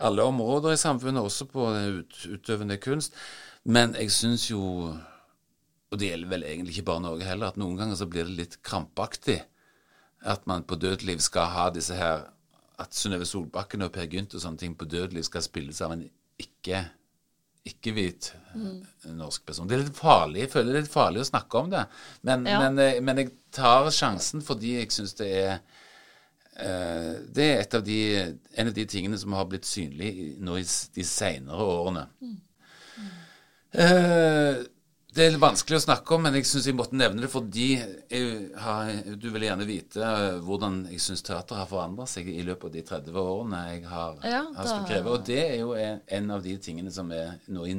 alle 0.00 0.24
områder 0.26 0.74
i 0.74 0.80
samfunnet, 0.80 1.22
også 1.22 1.46
på 1.50 1.68
ut, 2.00 2.18
utøvende 2.26 2.80
kunst. 2.80 3.16
Men 3.64 3.94
jeg 3.98 4.12
syns 4.14 4.48
jo 4.50 4.62
og 5.90 5.98
det 5.98 6.12
gjelder 6.12 6.30
vel 6.30 6.44
egentlig 6.46 6.76
ikke 6.76 6.86
bare 6.86 7.02
Norge 7.02 7.26
heller, 7.26 7.50
at 7.50 7.58
noen 7.58 7.78
ganger 7.78 7.98
så 7.98 8.06
blir 8.06 8.28
det 8.28 8.36
litt 8.38 8.60
krampaktig 8.62 9.40
at 10.20 10.46
man 10.46 10.62
på 10.68 10.76
dødeliv 10.78 11.22
skal 11.24 11.50
ha 11.54 11.70
disse 11.74 11.96
her 11.96 12.28
At 12.80 12.96
Synnøve 12.96 13.26
Solbakken 13.28 13.82
og 13.84 13.90
Per 13.92 14.06
Gynt 14.08 14.34
og 14.36 14.40
sånne 14.40 14.60
ting 14.60 14.74
på 14.78 14.86
dødeliv 14.88 15.26
skal 15.26 15.42
spilles 15.44 15.82
av 15.84 15.92
en 15.92 16.06
ikke 16.40 16.78
ikke-hvit 17.68 18.30
mm. 18.56 18.78
norsk 19.18 19.44
person. 19.44 19.66
Det 19.68 19.74
er 19.76 19.82
litt 19.82 19.98
farlig. 19.98 20.46
Jeg 20.46 20.50
føler 20.54 20.70
det 20.70 20.78
er 20.78 20.86
litt 20.86 20.94
farlig 20.94 21.20
å 21.20 21.26
snakke 21.28 21.60
om 21.60 21.68
det. 21.74 21.82
Men, 22.24 22.46
ja. 22.48 22.62
men, 22.62 22.78
eh, 22.80 23.02
men 23.04 23.20
jeg 23.20 23.34
tar 23.52 23.90
sjansen 23.92 24.40
fordi 24.44 24.78
jeg 24.78 24.94
syns 24.96 25.12
det 25.18 25.28
er 25.42 25.58
Det 26.60 27.46
er 27.46 27.76
av 27.76 27.84
de, 27.86 28.00
en 28.52 28.70
av 28.70 28.74
de 28.76 28.84
tingene 28.88 29.18
som 29.18 29.32
har 29.38 29.46
blitt 29.48 29.68
synlig 29.68 30.10
nå 30.42 30.58
i 30.60 30.64
de 30.94 31.06
seinere 31.06 31.66
årene. 31.76 32.04
Mm. 32.20 32.36
Mm. 33.00 34.66
Det 35.10 35.24
er 35.26 35.36
vanskelig 35.42 35.80
å 35.80 35.82
snakke 35.82 36.14
om, 36.14 36.22
men 36.22 36.36
jeg 36.38 36.46
syns 36.46 36.68
jeg 36.68 36.76
måtte 36.78 36.94
nevne 36.98 37.24
det 37.24 37.30
fordi 37.32 37.68
har, 38.62 38.90
du 39.18 39.26
vil 39.34 39.46
gjerne 39.48 39.66
vite 39.66 40.04
eh, 40.06 40.36
hvordan 40.46 40.84
jeg 40.92 41.02
syns 41.02 41.24
teater 41.26 41.58
har 41.58 41.66
forandra 41.70 42.06
seg 42.10 42.28
i 42.30 42.44
løpet 42.46 42.68
av 42.68 42.76
de 42.76 42.84
30 42.92 43.18
årene 43.18 43.62
jeg 43.72 43.82
har, 43.90 44.20
ja, 44.22 44.44
har 44.54 44.68
skrevet. 44.70 45.10
Og 45.10 45.24
det 45.26 45.40
er 45.42 45.56
jo 45.64 45.74
en, 45.74 45.98
en, 46.06 46.30
av 46.36 46.44
de 46.46 46.54
tingene 46.62 46.94
som 46.94 47.10
er 47.14 47.34
nå 47.50 47.66
i 47.66 47.74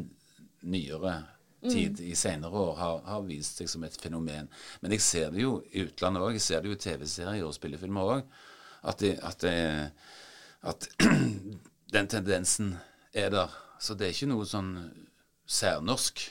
nyere 0.75 1.15
tid, 1.63 2.01
mm. 2.01 2.03
i 2.11 2.17
senere 2.19 2.65
år, 2.65 2.75
har, 2.81 2.99
har, 3.07 3.23
vist 3.29 3.61
seg 3.61 3.71
som 3.71 3.87
et 3.87 3.95
fenomen. 4.01 4.51
Men 4.83 4.97
jeg 4.97 5.05
ser 5.07 5.31
det 5.31 5.45
jo 5.45 5.61
i 5.71 5.85
utlandet 5.85 6.25
òg. 6.25 6.35
Jeg 6.35 6.47
ser 6.49 6.65
det 6.65 6.73
jo 6.73 6.75
i 6.75 6.83
TV-serier 6.83 7.47
og 7.47 7.55
spillefilmer 7.55 8.15
òg. 8.17 8.39
At, 8.83 9.03
at, 9.03 9.43
at 10.63 10.87
den 11.93 12.07
tendensen 12.07 12.75
er 13.13 13.29
der. 13.29 13.57
Så 13.79 13.95
det 13.97 14.07
er 14.07 14.15
ikke 14.15 14.29
noe 14.31 14.45
sånn 14.45 14.75
særnorsk. 15.49 16.21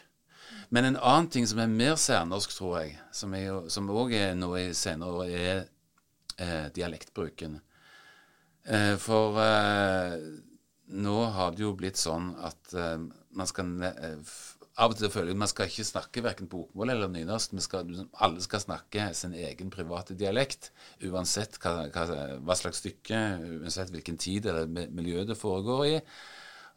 Men 0.71 0.87
en 0.87 0.99
annen 0.99 1.31
ting 1.31 1.47
som 1.51 1.59
er 1.63 1.71
mer 1.71 1.97
særnorsk, 1.99 2.53
tror 2.55 2.77
jeg, 2.81 2.95
som 3.13 3.91
òg 3.91 4.15
er 4.15 4.37
nå 4.39 4.53
i 4.59 4.69
senere 4.77 5.23
år, 5.23 5.33
er 5.35 5.65
eh, 6.39 6.69
dialektbruken. 6.75 7.59
Eh, 8.71 8.95
for 9.03 9.41
eh, 9.43 10.15
nå 10.95 11.17
har 11.35 11.55
det 11.55 11.65
jo 11.65 11.75
blitt 11.79 11.99
sånn 11.99 12.33
at 12.47 12.75
eh, 12.75 13.03
man 13.35 13.51
skal 13.51 13.73
eh, 13.89 14.35
av 14.79 14.93
og 14.93 14.99
til 15.01 15.11
føler 15.13 15.33
jeg 15.33 15.41
man 15.41 15.51
skal 15.51 15.69
ikke 15.69 15.85
snakke 15.85 16.23
verken 16.25 16.49
bokmål 16.51 16.93
eller 16.95 17.11
nynorsk. 17.13 17.57
Skal, 17.65 17.89
alle 18.23 18.43
skal 18.45 18.63
snakke 18.63 19.09
sin 19.17 19.35
egen 19.35 19.73
private 19.73 20.15
dialekt, 20.19 20.71
uansett 21.09 21.59
hva, 21.61 21.89
hva, 21.93 22.05
hva, 22.39 22.57
slags 22.59 22.83
stykke, 22.85 23.19
uansett 23.61 23.91
hvilken 23.93 24.21
tid 24.21 24.47
eller 24.51 24.71
miljø 24.71 25.25
det 25.29 25.39
foregår 25.39 25.87
i. 25.89 25.97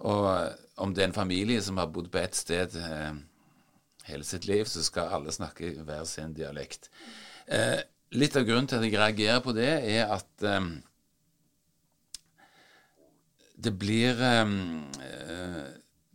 Og 0.09 0.25
om 0.83 0.93
det 0.93 1.03
er 1.03 1.11
en 1.11 1.15
familie 1.15 1.61
som 1.63 1.77
har 1.79 1.91
bodd 1.93 2.09
på 2.11 2.19
ett 2.19 2.35
sted 2.35 2.75
eh, 2.75 3.13
hele 4.09 4.27
sitt 4.27 4.47
liv, 4.49 4.65
så 4.67 4.83
skal 4.83 5.13
alle 5.19 5.31
snakke 5.31 5.75
hver 5.85 6.03
sin 6.09 6.33
dialekt. 6.35 6.89
Eh, 7.47 7.79
litt 8.17 8.35
av 8.35 8.47
grunnen 8.47 8.67
til 8.67 8.81
at 8.81 8.87
jeg 8.87 8.99
reagerer 8.99 9.43
på 9.45 9.53
det, 9.55 9.69
er 9.93 10.11
at 10.17 10.47
eh, 10.49 10.71
det 13.63 13.75
blir 13.79 14.19
eh, 14.27 14.57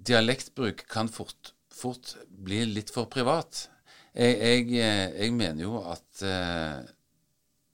Dialektbruk 0.09 0.87
kan 0.89 1.09
fort, 1.13 1.53
fort, 1.79 2.15
blir 2.29 2.69
litt 2.69 2.93
for 2.95 3.09
privat. 3.11 3.67
Jeg, 4.19 4.39
jeg, 4.39 4.71
eh, 4.83 5.19
jeg 5.23 5.35
mener 5.37 5.63
jo 5.63 5.81
at 5.87 6.23
uh, 6.27 6.81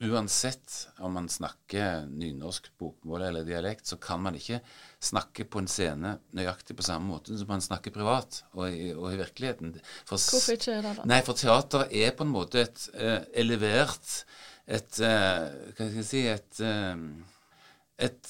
uansett 0.05 0.75
om 1.01 1.15
man 1.15 1.29
snakker 1.31 2.05
nynorsk, 2.11 2.69
bokmål 2.77 3.29
eller 3.29 3.47
dialekt, 3.47 3.87
så 3.87 3.97
kan 4.01 4.21
man 4.21 4.37
ikke 4.37 4.59
snakke 5.01 5.47
på 5.49 5.63
en 5.63 5.69
scene 5.71 6.15
nøyaktig 6.37 6.75
på 6.77 6.85
samme 6.85 7.09
måte 7.09 7.37
som 7.39 7.49
man 7.49 7.63
snakker 7.63 7.95
privat 7.95 8.43
og 8.53 8.67
i, 8.69 8.91
og 8.93 9.09
i 9.13 9.19
virkeligheten. 9.23 9.73
For, 10.03 10.19
Hvorfor 10.19 10.59
ikke 10.59 10.77
det, 10.83 10.95
da? 10.99 11.07
Nei, 11.09 11.21
for 11.25 11.39
teater 11.39 11.87
er 11.89 12.13
på 12.17 12.27
en 12.27 12.35
måte 12.35 12.65
et 12.65 12.89
uh, 12.97 13.21
elevert 13.33 14.19
Et 14.65 14.97
uh, 14.97 15.45
Hva 15.77 15.85
skal 15.85 15.97
jeg 15.99 16.05
si 16.09 16.21
Et, 16.25 16.61
et 18.01 18.29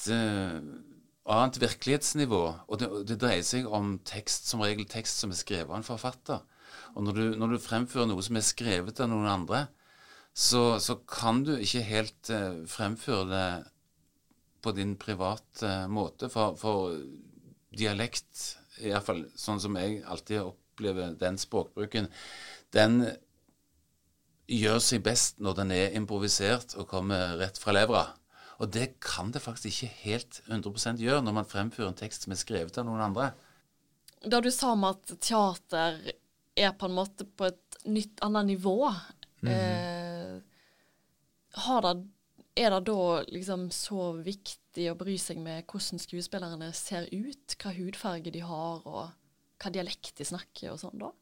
annet 1.32 1.60
virkelighetsnivå. 1.62 2.42
Og 2.68 2.80
det, 2.80 2.90
det, 3.08 3.18
dreier 3.22 3.46
seg 3.46 3.66
om 3.66 3.96
tekst, 4.06 4.50
som 4.50 4.62
regel 4.64 4.86
tekst 4.90 5.22
som 5.22 5.32
er 5.32 5.38
skrevet 5.38 5.70
av 5.70 5.80
en 5.80 5.86
forfatter. 5.86 6.44
Og 6.96 7.06
når 7.06 7.18
du, 7.18 7.24
når 7.40 7.54
du 7.54 7.62
fremfører 7.62 8.08
noe 8.10 8.24
som 8.24 8.38
er 8.38 8.46
skrevet 8.46 9.00
av 9.02 9.10
noen 9.10 9.28
andre, 9.28 9.66
så, 10.36 10.76
så 10.82 10.98
kan 11.08 11.42
du 11.46 11.54
ikke 11.56 11.84
helt 11.88 12.30
uh, 12.32 12.62
fremføre 12.68 13.26
det 13.30 13.46
på 14.64 14.72
din 14.76 14.94
private 15.00 15.64
uh, 15.64 15.86
måte. 15.88 16.28
For, 16.32 16.56
for 16.60 16.96
dialekt, 17.76 18.58
iallfall 18.84 19.24
sånn 19.36 19.62
som 19.62 19.78
jeg 19.80 20.02
alltid 20.04 20.44
opplever 20.44 21.16
den 21.20 21.40
språkbruken, 21.40 22.10
den 22.76 23.00
gjør 24.46 24.78
seg 24.82 25.02
best 25.06 25.40
når 25.42 25.58
den 25.60 25.72
er 25.74 25.96
improvisert 25.98 26.76
og 26.78 26.88
kommer 26.90 27.34
rett 27.40 27.58
fra 27.58 27.74
levra. 27.74 28.04
Og 28.56 28.70
det 28.72 28.96
kan 29.04 29.32
det 29.34 29.42
faktisk 29.44 29.84
ikke 29.84 29.96
helt 30.06 30.40
100% 30.46 31.02
gjøre 31.02 31.24
når 31.24 31.36
man 31.40 31.48
fremfører 31.48 31.90
en 31.90 31.98
tekst 31.98 32.24
som 32.24 32.32
er 32.32 32.40
skrevet 32.40 32.78
av 32.80 32.86
noen 32.88 33.04
andre. 33.04 33.30
Da 34.24 34.40
du 34.40 34.48
sa 34.54 34.72
om 34.72 34.86
at 34.88 35.12
teater 35.20 35.98
er 36.56 36.72
på 36.78 36.88
en 36.88 36.96
måte 36.96 37.26
på 37.28 37.50
et 37.50 37.80
nytt 37.86 38.22
annet 38.24 38.48
nivå 38.54 38.78
mm. 38.88 39.50
eh, 39.52 40.38
det, 41.84 41.92
er 42.56 42.72
det 42.72 42.80
da 42.88 43.02
liksom 43.28 43.68
så 43.74 44.08
viktig 44.24 44.88
å 44.90 44.96
bry 44.98 45.18
seg 45.20 45.38
med 45.44 45.68
hvordan 45.68 46.00
skuespillerne 46.00 46.72
ser 46.76 47.06
ut, 47.12 47.58
hva 47.60 47.74
hudfarge 47.76 48.32
de 48.32 48.42
har, 48.44 48.82
og 48.88 49.12
hva 49.60 49.72
dialekt 49.72 50.16
de 50.16 50.26
snakker 50.28 50.72
og 50.72 50.80
sånn 50.80 51.04
da? 51.04 51.12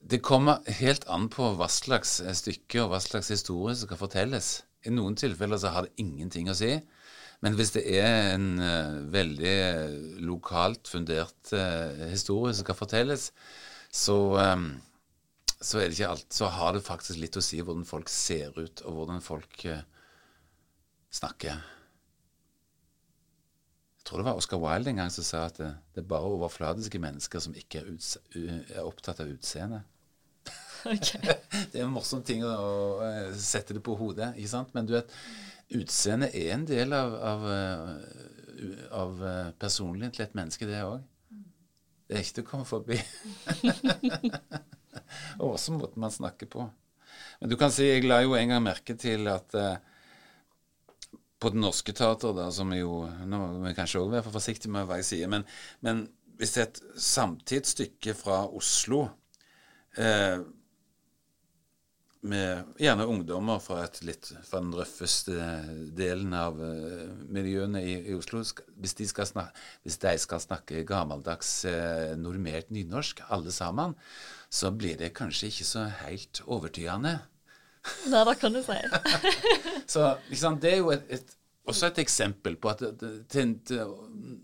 Det 0.00 0.22
kommer 0.24 0.64
helt 0.80 1.04
an 1.12 1.28
på 1.32 1.52
hva 1.60 1.68
slags 1.68 2.22
stykke 2.24 2.86
og 2.86 2.94
hva 2.94 3.00
slags 3.04 3.28
historie 3.32 3.76
som 3.76 3.84
skal 3.84 4.00
fortelles. 4.00 4.52
I 4.86 4.92
noen 4.94 5.16
tilfeller 5.18 5.60
så 5.60 5.72
har 5.74 5.86
det 5.86 6.00
ingenting 6.00 6.48
å 6.50 6.56
si. 6.56 6.72
Men 7.44 7.56
hvis 7.56 7.72
det 7.72 7.82
er 7.96 8.34
en 8.34 8.46
uh, 8.60 9.00
veldig 9.12 9.56
lokalt 10.28 10.88
fundert 10.92 11.52
uh, 11.56 12.08
historie 12.10 12.52
som 12.52 12.66
skal 12.66 12.76
fortelles, 12.76 13.30
så 13.90 14.16
um, 14.36 14.70
så, 15.60 15.80
alt, 16.08 16.32
så 16.32 16.48
har 16.48 16.72
det 16.72 16.86
faktisk 16.86 17.20
litt 17.20 17.36
å 17.36 17.44
si 17.44 17.60
hvordan 17.60 17.84
folk 17.84 18.08
ser 18.08 18.56
ut, 18.56 18.80
og 18.88 18.96
hvordan 18.96 19.20
folk 19.24 19.64
uh, 19.68 19.82
snakker. 21.12 21.60
Jeg 24.00 24.08
tror 24.08 24.22
det 24.22 24.28
var 24.30 24.40
Oscar 24.40 24.60
Wilde 24.62 24.94
en 24.94 25.02
gang 25.02 25.12
som 25.12 25.26
sa 25.26 25.44
at 25.50 25.60
det, 25.60 25.70
det 25.94 26.02
er 26.02 26.08
bare 26.08 26.32
overfladiske 26.32 27.00
mennesker 27.02 27.44
som 27.44 27.56
ikke 27.56 27.82
er, 27.84 27.90
er 28.40 28.86
opptatt 28.86 29.20
av 29.20 29.32
utseendet. 29.32 29.84
Det 31.70 31.78
er 31.78 31.84
en 31.84 31.94
morsom 31.94 32.24
ting 32.26 32.44
å, 32.46 32.54
eh, 33.04 33.30
sette 33.36 33.76
det 33.76 33.82
på 33.84 33.96
hodet, 33.98 34.32
ikke 34.36 34.52
sant? 34.52 34.74
Men 34.76 34.88
du 34.88 34.96
vet, 34.96 35.14
utseendet 35.76 36.34
er 36.34 36.54
en 36.56 36.66
del 36.68 36.94
av, 36.96 37.16
av, 37.32 37.46
eh, 37.54 38.84
av 38.96 39.24
personligheten 39.60 40.16
til 40.16 40.26
et 40.26 40.36
menneske, 40.38 40.68
det 40.68 40.84
òg. 40.86 41.00
Det 42.10 42.16
er 42.18 42.24
ikke 42.24 42.40
til 42.40 42.46
å 42.46 42.50
komme 42.50 42.66
forbi. 42.66 42.96
og 45.40 45.52
også 45.52 45.76
måten 45.76 46.02
man 46.02 46.10
snakker 46.10 46.50
på. 46.50 46.64
Men 47.40 47.52
du 47.52 47.56
kan 47.60 47.72
si, 47.72 47.86
jeg 47.86 48.08
la 48.08 48.20
jo 48.24 48.34
en 48.36 48.50
gang 48.52 48.64
merke 48.64 48.96
til 48.98 49.28
at 49.30 49.54
eh, 49.56 49.76
på 51.40 51.52
Det 51.54 51.60
Norske 51.62 51.94
Teatret, 51.96 52.36
da, 52.36 52.50
som 52.52 52.72
jo 52.76 53.04
Nå 53.24 53.38
må 53.40 53.46
vi 53.64 53.76
kanskje 53.76 54.02
òg 54.02 54.10
være 54.12 54.26
for 54.26 54.36
forsiktige 54.36 54.72
med 54.74 54.88
hva 54.88 54.98
jeg 55.00 55.08
sier, 55.08 55.30
men, 55.32 55.46
men 55.86 56.04
hvis 56.40 56.56
et 56.60 56.80
samtidsstykke 57.00 58.14
fra 58.16 58.42
Oslo 58.56 59.06
eh, 59.96 60.40
med 62.20 62.80
gjerne 62.80 63.06
ungdommer 63.08 63.60
fra, 63.64 63.86
litt, 64.04 64.28
fra 64.44 64.60
den 64.60 64.74
røffeste 64.76 65.36
delen 65.96 66.34
av 66.36 66.58
uh, 66.60 67.08
miljøene 67.32 67.80
i, 67.80 67.94
i 68.10 68.16
Oslo. 68.16 68.42
Hvis 68.80 68.96
de, 68.98 69.08
snakke, 69.08 69.64
hvis 69.86 69.98
de, 70.02 70.12
skal 70.20 70.42
snakke 70.44 70.84
gammeldags 70.88 71.54
uh, 71.64 72.12
normert 72.20 72.72
nynorsk, 72.74 73.24
alle 73.32 73.54
sammen, 73.54 73.96
så 74.52 74.72
blir 74.74 75.00
det 75.00 75.14
kanskje 75.16 75.48
ikke 75.48 75.68
så 75.68 75.86
helt 76.02 76.42
overtydende. 76.44 77.16
Nei, 78.12 78.24
det 78.28 78.36
kan 78.42 78.52
du 78.52 78.60
si. 78.64 78.76
så 79.94 80.14
liksom, 80.28 80.60
det 80.60 80.74
er 80.74 80.80
jo 80.82 80.92
et, 80.92 81.06
et, 81.08 81.36
også 81.70 81.88
et 81.88 82.02
eksempel 82.04 82.58
på 82.60 82.74
at 82.74 82.84
det, 83.00 83.14
til, 83.32 83.56
til, 83.64 83.94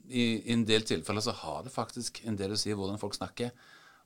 i, 0.08 0.30
i 0.46 0.54
en 0.54 0.64
del 0.68 0.86
tilfeller 0.88 1.24
så 1.24 1.36
har 1.44 1.66
det 1.66 1.74
faktisk 1.74 2.22
en 2.24 2.38
del 2.40 2.56
å 2.56 2.60
si 2.60 2.72
hvordan 2.72 3.00
folk 3.02 3.18
snakker 3.18 3.52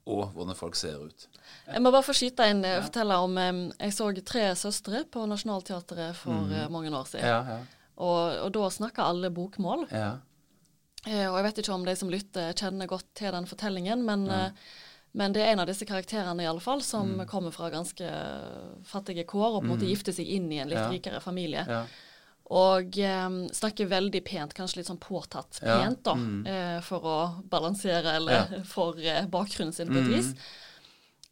og 0.08 0.32
hvordan 0.34 0.56
folk 0.56 0.78
ser 0.78 1.02
ut. 1.02 1.26
Jeg 1.66 1.82
må 1.82 1.92
bare 1.92 2.06
få 2.06 2.14
skyte 2.16 2.46
inn 2.50 2.64
og 2.64 2.86
fortelle 2.88 3.18
om 3.20 3.36
Jeg 3.40 3.94
så 3.94 4.08
Tre 4.26 4.44
søstre 4.58 5.04
på 5.04 5.26
Nationaltheatret 5.28 6.16
for 6.16 6.48
mm. 6.48 6.72
mange 6.72 6.92
år 6.96 7.06
siden. 7.10 7.26
Ja, 7.26 7.40
ja. 7.56 7.60
Og, 8.00 8.20
og, 8.46 8.50
da 8.56 8.68
snakka 8.72 9.04
alle 9.10 9.30
bokmål. 9.34 9.84
Ja. 9.92 10.12
Eh, 11.06 11.26
og 11.28 11.36
jeg 11.36 11.46
vet 11.46 11.58
ikke 11.60 11.74
om 11.74 11.84
de 11.84 11.96
som 11.96 12.12
lytter 12.12 12.54
kjenner 12.56 12.88
godt 12.88 13.08
til 13.18 13.34
den 13.34 13.48
fortellingen, 13.48 14.04
men, 14.06 14.24
men 15.12 15.36
det 15.36 15.44
er 15.44 15.52
en 15.52 15.62
av 15.64 15.68
disse 15.68 15.88
karakterene 15.88 16.44
i 16.44 16.48
alle 16.48 16.64
fall 16.64 16.80
som 16.84 17.18
mm. 17.18 17.26
kommer 17.28 17.52
fra 17.54 17.68
ganske 17.72 18.08
fattige 18.88 19.26
kår 19.28 19.58
og 19.58 19.60
på 19.60 19.66
en 19.68 19.74
måte 19.74 19.84
mm. 19.84 19.90
gifter 19.92 20.16
seg 20.16 20.32
inn 20.32 20.48
i 20.52 20.62
en 20.64 20.72
litt 20.72 20.88
rikere 20.92 21.20
familie. 21.24 21.66
Ja. 22.50 22.56
Og 22.60 22.96
eh, 22.98 23.28
snakker 23.54 23.90
veldig 23.90 24.22
pent, 24.26 24.54
kanskje 24.56 24.80
litt 24.80 24.90
sånn 24.90 25.00
påtatt 25.02 25.60
pent, 25.62 26.02
da, 26.06 26.16
mm. 26.18 26.40
eh, 26.50 26.78
for 26.82 27.06
å 27.06 27.18
balansere 27.50 28.16
eller 28.18 28.56
ja. 28.56 28.64
for 28.74 28.98
eh, 28.98 29.22
bakgrunnen 29.30 29.76
sin 29.76 29.92
på 29.92 30.00
et 30.00 30.08
mm. 30.08 30.12
vis. 30.16 30.32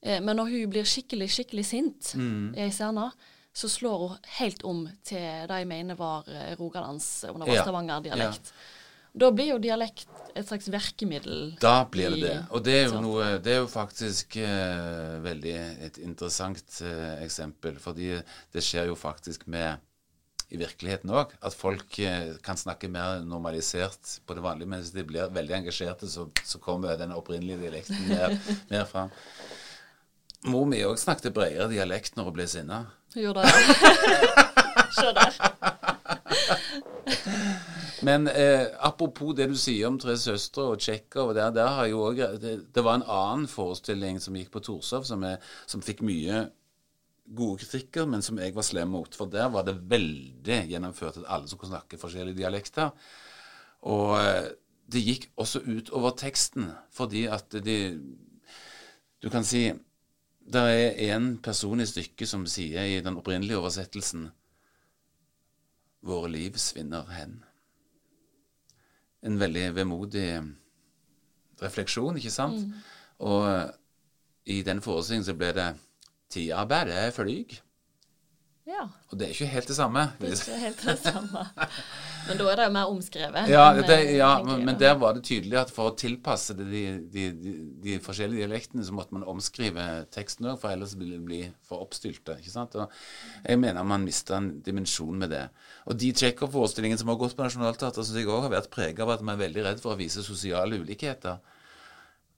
Eh, 0.00 0.22
men 0.22 0.38
når 0.38 0.54
hun 0.54 0.72
blir 0.76 0.86
skikkelig, 0.88 1.30
skikkelig 1.34 1.66
sint 1.66 2.14
mm. 2.14 2.54
i 2.54 2.70
scenen, 2.70 3.10
så 3.58 3.66
slår 3.66 4.02
hun 4.04 4.32
helt 4.38 4.62
om 4.62 4.84
til 5.02 5.48
det 5.50 5.62
jeg 5.64 5.66
mener 5.66 5.98
var 5.98 6.28
rogalands, 6.60 7.24
om 7.26 7.40
det 7.42 7.48
var 7.48 7.64
Stavanger-dialekt. 7.64 8.52
Ja. 8.52 8.76
Da 9.18 9.30
blir 9.34 9.50
jo 9.50 9.58
dialekt 9.58 10.08
et 10.36 10.46
slags 10.46 10.68
verkemiddel. 10.70 11.56
Da 11.62 11.82
blir 11.90 12.12
det 12.14 12.22
det. 12.22 12.36
Og 12.54 12.62
det 12.64 12.76
er 12.76 12.86
jo, 12.86 13.00
noe, 13.02 13.30
det 13.42 13.54
er 13.56 13.60
jo 13.62 13.70
faktisk 13.70 14.36
eh, 14.42 15.16
veldig 15.24 15.54
et 15.88 15.98
interessant 16.04 16.80
eh, 16.86 17.22
eksempel. 17.24 17.80
Fordi 17.82 18.12
det 18.54 18.64
skjer 18.64 18.92
jo 18.92 18.98
faktisk 18.98 19.48
med 19.50 19.80
i 20.48 20.58
virkeligheten 20.60 21.12
òg. 21.12 21.34
At 21.44 21.56
folk 21.56 21.98
eh, 22.00 22.34
kan 22.44 22.56
snakke 22.56 22.90
mer 22.92 23.22
normalisert 23.26 24.18
på 24.26 24.36
det 24.36 24.44
vanlige. 24.44 24.72
Mens 24.72 24.92
de 24.94 25.04
blir 25.06 25.32
veldig 25.34 25.56
engasjerte, 25.60 26.08
så, 26.10 26.28
så 26.44 26.60
kommer 26.62 26.96
den 27.00 27.14
opprinnelige 27.16 27.60
dialekten 27.66 28.08
mer, 28.08 28.38
mer 28.72 28.84
fram. 28.88 29.12
Mor 30.48 30.68
mi 30.70 30.80
òg 30.86 30.98
snakket 31.00 31.34
bredere 31.34 31.68
dialekt 31.72 32.16
når 32.16 32.30
hun 32.30 32.36
ble 32.38 32.46
sinna. 32.48 32.84
Gjorde 33.16 33.44
det. 33.44 33.52
Se 34.98 35.12
der. 35.16 35.32
Men 38.06 38.28
eh, 38.30 38.68
apropos 38.78 39.34
det 39.34 39.48
du 39.50 39.56
sier 39.58 39.88
om 39.88 39.96
Tre 40.00 40.14
søstre 40.20 40.62
og 40.70 40.78
Tsjekkov 40.78 41.32
også, 41.34 42.28
det, 42.38 42.52
det, 42.70 42.84
var 42.84 43.00
en 43.00 43.08
annen 43.10 43.48
forestilling 43.50 44.20
som 44.22 44.36
gikk 44.38 44.52
på 44.54 44.62
Torshov, 44.62 45.02
som, 45.08 45.24
som 45.66 45.82
fikk 45.82 46.04
mye 46.06 46.46
gode 47.36 47.62
kritikker, 47.62 48.06
men 48.08 48.22
som 48.24 48.38
jeg 48.40 48.54
var 48.56 48.66
slem 48.66 48.90
mot. 48.92 49.14
For 49.14 49.30
der 49.30 49.50
var 49.52 49.66
det 49.66 49.76
veldig 49.90 50.62
gjennomført 50.70 51.20
at 51.20 51.28
alle 51.28 51.48
som 51.50 51.60
kunne 51.60 51.74
snakke 51.74 52.00
forskjellige 52.00 52.40
dialekter. 52.40 52.94
Og 53.88 54.14
eh, 54.20 54.48
det 54.88 55.04
gikk 55.04 55.28
også 55.36 55.62
ut 55.66 55.90
over 55.96 56.16
teksten, 56.16 56.72
fordi 56.90 57.26
at 57.26 57.52
de 57.64 58.00
Du 59.22 59.30
kan 59.30 59.44
si 59.44 59.72
Det 60.52 60.60
er 60.60 61.16
en 61.16 61.38
person 61.38 61.80
i 61.80 61.86
stykket 61.86 62.28
som 62.28 62.46
sier 62.46 62.82
i 62.82 63.00
den 63.00 63.16
opprinnelige 63.16 63.58
oversettelsen 63.58 64.30
Våre 66.00 66.30
liv 66.30 66.54
svinner 66.56 67.04
hen. 67.10 67.42
En 69.22 69.40
veldig 69.40 69.74
vemodig 69.74 70.42
refleksjon, 71.60 72.16
ikke 72.16 72.30
sant? 72.30 72.54
Mm. 72.54 72.72
Og 73.18 73.48
eh, 73.50 73.70
i 74.46 74.62
den 74.62 74.80
forestillingen 74.80 75.26
så 75.26 75.34
ble 75.34 75.50
det 75.56 75.66
Tida 76.28 76.66
bare 76.68 77.08
flyg. 77.16 77.58
Ja. 78.68 78.84
Og 79.08 79.16
det 79.16 79.24
er 79.24 79.30
ikke 79.32 79.46
helt 79.48 79.70
det 79.70 79.74
samme. 79.78 80.02
Det 80.20 80.28
er 80.28 80.34
ikke 80.36 80.58
helt 80.60 80.82
det 80.84 80.98
samme. 81.00 81.44
Men 82.28 82.36
da 82.36 82.48
er 82.52 82.58
det 82.60 82.66
jo 82.66 82.72
mer 82.74 82.90
omskrevet. 82.92 83.48
Ja, 83.48 83.62
det, 83.72 83.96
ja 84.18 84.28
men, 84.44 84.64
men, 84.66 84.76
der 84.80 84.98
var 85.00 85.14
det 85.16 85.22
tydelig 85.24 85.56
at 85.62 85.72
for 85.72 85.88
å 85.88 85.94
tilpasse 85.96 86.52
det, 86.58 86.66
de, 86.68 86.82
de, 87.14 87.24
de, 87.32 87.54
de, 87.84 87.94
forskjellige 88.04 88.42
dialektene, 88.42 88.84
så 88.84 88.92
måtte 88.92 89.16
man 89.16 89.24
omskrive 89.30 89.86
teksten 90.12 90.50
òg, 90.50 90.58
for 90.60 90.74
ellers 90.74 90.92
ville 90.98 91.16
det 91.16 91.24
bli 91.24 91.40
for 91.64 91.86
oppstylte. 91.86 92.36
ikke 92.42 92.52
sant? 92.52 92.76
Og 92.76 92.92
jeg 93.48 93.62
mener 93.62 93.88
man 93.88 94.04
mista 94.04 94.36
en 94.36 94.50
dimensjon 94.64 95.16
med 95.16 95.32
det. 95.32 95.46
Og 95.88 95.96
de 95.96 96.12
Tsjekhov-forestillingene 96.20 97.00
som 97.00 97.14
har 97.14 97.20
gått 97.22 97.38
på 97.38 97.48
Nationaltheatret, 97.48 98.04
syns 98.04 98.20
jeg 98.20 98.28
òg 98.28 98.50
har 98.50 98.58
vært 98.58 98.72
prega 98.74 99.06
av 99.06 99.16
at 99.16 99.24
man 99.24 99.38
er 99.38 99.46
veldig 99.46 99.64
redd 99.70 99.80
for 99.80 99.96
å 99.96 100.00
vise 100.02 100.26
sosiale 100.26 100.82
ulikheter. 100.82 101.40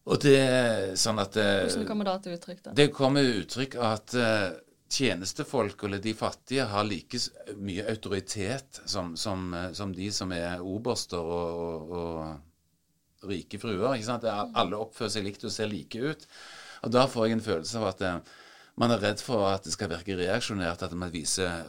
Og 0.09 0.21
det 0.23 0.37
er 0.41 0.97
sånn 0.99 1.21
at 1.21 1.37
eh, 1.37 1.67
Hvordan 1.67 1.87
kommer 1.89 2.09
det 2.09 2.17
til 2.25 2.37
uttrykk? 2.39 2.61
da? 2.65 2.75
Det 2.77 2.89
kommer 2.95 3.33
uttrykk 3.41 3.77
at 3.85 4.15
uh, 4.17 4.47
tjenestefolk, 4.91 5.85
eller 5.87 6.01
de 6.03 6.15
fattige, 6.17 6.67
har 6.71 6.87
like 6.89 7.21
mye 7.61 7.85
autoritet 7.93 8.81
som, 8.89 9.13
som, 9.21 9.51
eh, 9.55 9.71
som 9.77 9.93
de 9.95 10.09
som 10.15 10.33
er 10.35 10.65
oberster 10.65 11.21
og, 11.21 11.93
og, 11.93 11.93
og 13.21 13.31
rike 13.31 13.61
fruer. 13.61 13.93
ikke 13.93 14.09
sant? 14.09 14.25
Alle 14.27 14.81
oppfører 14.81 15.13
seg 15.19 15.29
likt 15.29 15.45
og 15.45 15.55
ser 15.55 15.71
like 15.71 16.01
ut. 16.01 16.27
Og 16.81 16.97
Da 16.97 17.05
får 17.11 17.29
jeg 17.29 17.37
en 17.37 17.49
følelse 17.51 17.83
av 17.83 17.91
at 17.93 18.07
man 18.81 18.95
er 18.95 19.03
redd 19.03 19.21
for 19.21 19.45
at 19.51 19.67
det 19.67 19.75
skal 19.75 19.91
virke 19.93 20.17
reaksjonært, 20.17 20.87
at 20.87 20.97
man 20.97 21.13
viser 21.13 21.67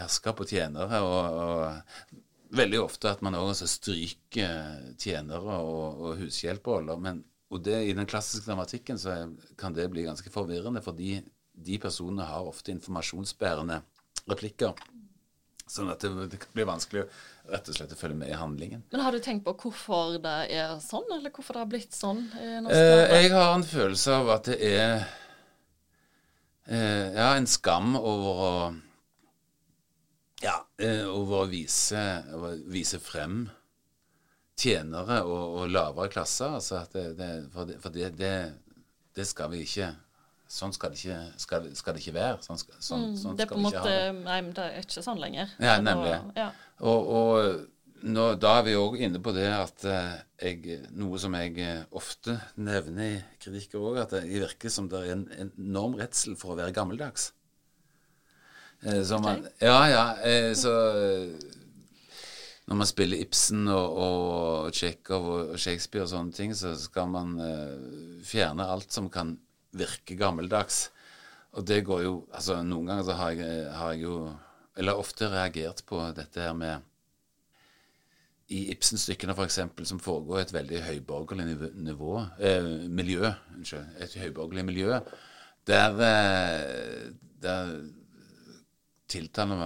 herskap 0.00 0.42
og 0.42 0.50
tjenere. 0.50 0.98
og, 1.06 1.38
og 1.38 2.56
Veldig 2.58 2.80
ofte 2.82 3.08
at 3.14 3.22
man 3.24 3.38
også 3.38 3.68
stryker 3.70 4.96
tjenere 5.00 5.60
og, 5.62 6.02
og 6.02 6.18
hushjelperoller. 6.24 6.98
Men 7.00 7.22
og 7.52 7.60
det, 7.66 7.78
I 7.84 7.94
den 7.96 8.08
klassiske 8.08 8.48
dramatikken 8.48 8.98
så 8.98 9.16
kan 9.60 9.74
det 9.76 9.90
bli 9.92 10.06
ganske 10.06 10.32
forvirrende, 10.32 10.82
fordi 10.84 11.18
de 11.52 11.78
personene 11.78 12.24
har 12.24 12.48
ofte 12.48 12.72
informasjonsbærende 12.72 13.82
replikker. 14.30 14.72
Sånn 15.68 15.90
at 15.92 16.02
det, 16.02 16.10
det 16.32 16.40
blir 16.52 16.66
vanskelig 16.68 17.04
rett 17.52 17.68
og 17.68 17.76
slett 17.76 17.92
å 17.94 17.98
følge 17.98 18.18
med 18.18 18.32
i 18.32 18.38
handlingen. 18.38 18.82
Men 18.92 19.04
Har 19.04 19.14
du 19.14 19.20
tenkt 19.24 19.44
på 19.46 19.54
hvorfor 19.64 20.16
det 20.22 20.36
er 20.52 20.76
sånn, 20.84 21.06
eller 21.12 21.32
hvorfor 21.32 21.56
det 21.56 21.62
har 21.62 21.70
blitt 21.70 21.96
sånn? 21.96 22.24
Eh, 22.36 23.18
jeg 23.22 23.32
har 23.34 23.54
en 23.54 23.66
følelse 23.66 24.16
av 24.16 24.32
at 24.36 24.50
det 24.50 24.58
er 24.68 24.94
eh, 26.66 27.08
ja, 27.14 27.30
en 27.36 27.48
skam 27.50 27.96
over 28.00 28.42
å 28.46 28.54
ja, 30.42 30.56
eh, 30.82 31.04
over 31.06 31.44
å 31.44 31.50
vise, 31.50 32.00
over 32.34 32.56
å 32.56 32.72
vise 32.72 32.98
frem 33.02 33.44
tjenere 34.58 35.22
og, 35.24 35.58
og 35.60 35.72
lavere 35.72 36.12
klasser. 36.12 36.56
Altså 36.58 36.84
det, 36.92 37.04
det, 37.18 37.30
for, 37.52 37.68
det, 37.68 37.78
for 37.82 37.94
det, 37.94 38.12
det, 39.16 39.26
skal 39.28 39.52
vi 39.54 39.66
ikke 39.66 39.92
Sånn 40.52 40.74
skal 40.76 40.92
det 40.92 40.98
ikke, 41.00 41.18
skal, 41.40 41.66
skal 41.72 41.96
ikke 41.96 42.12
være. 42.12 42.40
Sånn, 42.44 42.58
sånn, 42.60 43.04
mm, 43.06 43.12
sånn 43.16 43.36
det 43.38 43.46
er 43.46 43.48
på 43.48 43.56
en 43.56 43.64
måte 43.64 43.92
Nei, 44.18 44.34
men 44.44 44.50
det 44.52 44.66
er 44.66 44.82
ikke 44.82 45.00
sånn 45.00 45.22
lenger. 45.22 45.54
Ja, 45.64 45.78
nemlig. 45.80 46.12
Ja. 46.36 46.50
Og, 46.84 47.08
og 47.08 48.02
nå, 48.02 48.26
da 48.36 48.56
er 48.58 48.66
vi 48.66 48.74
òg 48.76 48.98
inne 49.06 49.20
på 49.22 49.32
det 49.32 49.46
at 49.48 49.86
uh, 49.88 50.18
jeg, 50.42 50.82
noe 50.98 51.20
som 51.22 51.32
jeg 51.38 51.54
uh, 51.56 51.86
ofte 51.96 52.34
nevner 52.60 53.14
i 53.14 53.20
kritikker 53.40 53.80
òg, 53.80 54.02
at 54.02 54.12
det 54.16 54.26
virker 54.28 54.72
som 54.72 54.90
det 54.92 55.00
er 55.00 55.14
en, 55.14 55.24
en 55.38 55.52
enorm 55.56 55.96
redsel 56.00 56.36
for 56.36 56.52
å 56.52 56.58
være 56.58 56.74
gammeldags. 56.76 57.30
Uh, 58.82 59.00
man, 59.22 59.46
ja, 59.62 59.78
ja. 59.88 60.04
så 60.58 60.74
når 62.70 62.78
man 62.78 62.88
spiller 62.88 63.22
Ibsen 63.24 63.66
og, 63.68 63.96
og 63.98 64.74
Tsjekhov 64.74 65.28
og 65.32 65.58
Shakespeare 65.58 66.06
og 66.06 66.12
sånne 66.12 66.36
ting, 66.36 66.54
så 66.54 66.74
skal 66.78 67.10
man 67.10 67.34
uh, 67.40 68.22
fjerne 68.26 68.68
alt 68.70 68.94
som 68.94 69.10
kan 69.12 69.34
virke 69.74 70.16
gammeldags. 70.20 70.86
Og 71.52 71.66
det 71.68 71.82
går 71.84 72.04
jo 72.06 72.14
Altså, 72.32 72.62
noen 72.64 72.88
ganger 72.88 73.04
så 73.04 73.16
har 73.18 73.34
jeg, 73.36 73.66
har 73.76 73.90
jeg 73.92 74.06
jo 74.06 74.14
Eller 74.80 74.96
ofte 74.96 75.28
reagert 75.28 75.82
på 75.84 75.98
dette 76.16 76.40
her 76.40 76.54
med 76.56 76.86
I 78.52 78.62
Ibsen-stykkene, 78.72 79.34
f.eks., 79.36 79.58
som 79.88 80.00
foregår 80.00 80.38
i 80.38 80.44
et 80.46 80.54
veldig 80.54 80.80
høyborgerlig 80.86 81.72
nivå, 81.76 82.14
eh, 82.40 82.66
miljø 82.88 83.30
Unnskyld. 83.56 83.94
Et 84.00 84.16
høyborgerlig 84.20 84.64
miljø 84.68 84.98
der, 85.68 86.00
eh, 86.04 87.12
der 87.42 87.70
tiltaler 89.12 89.60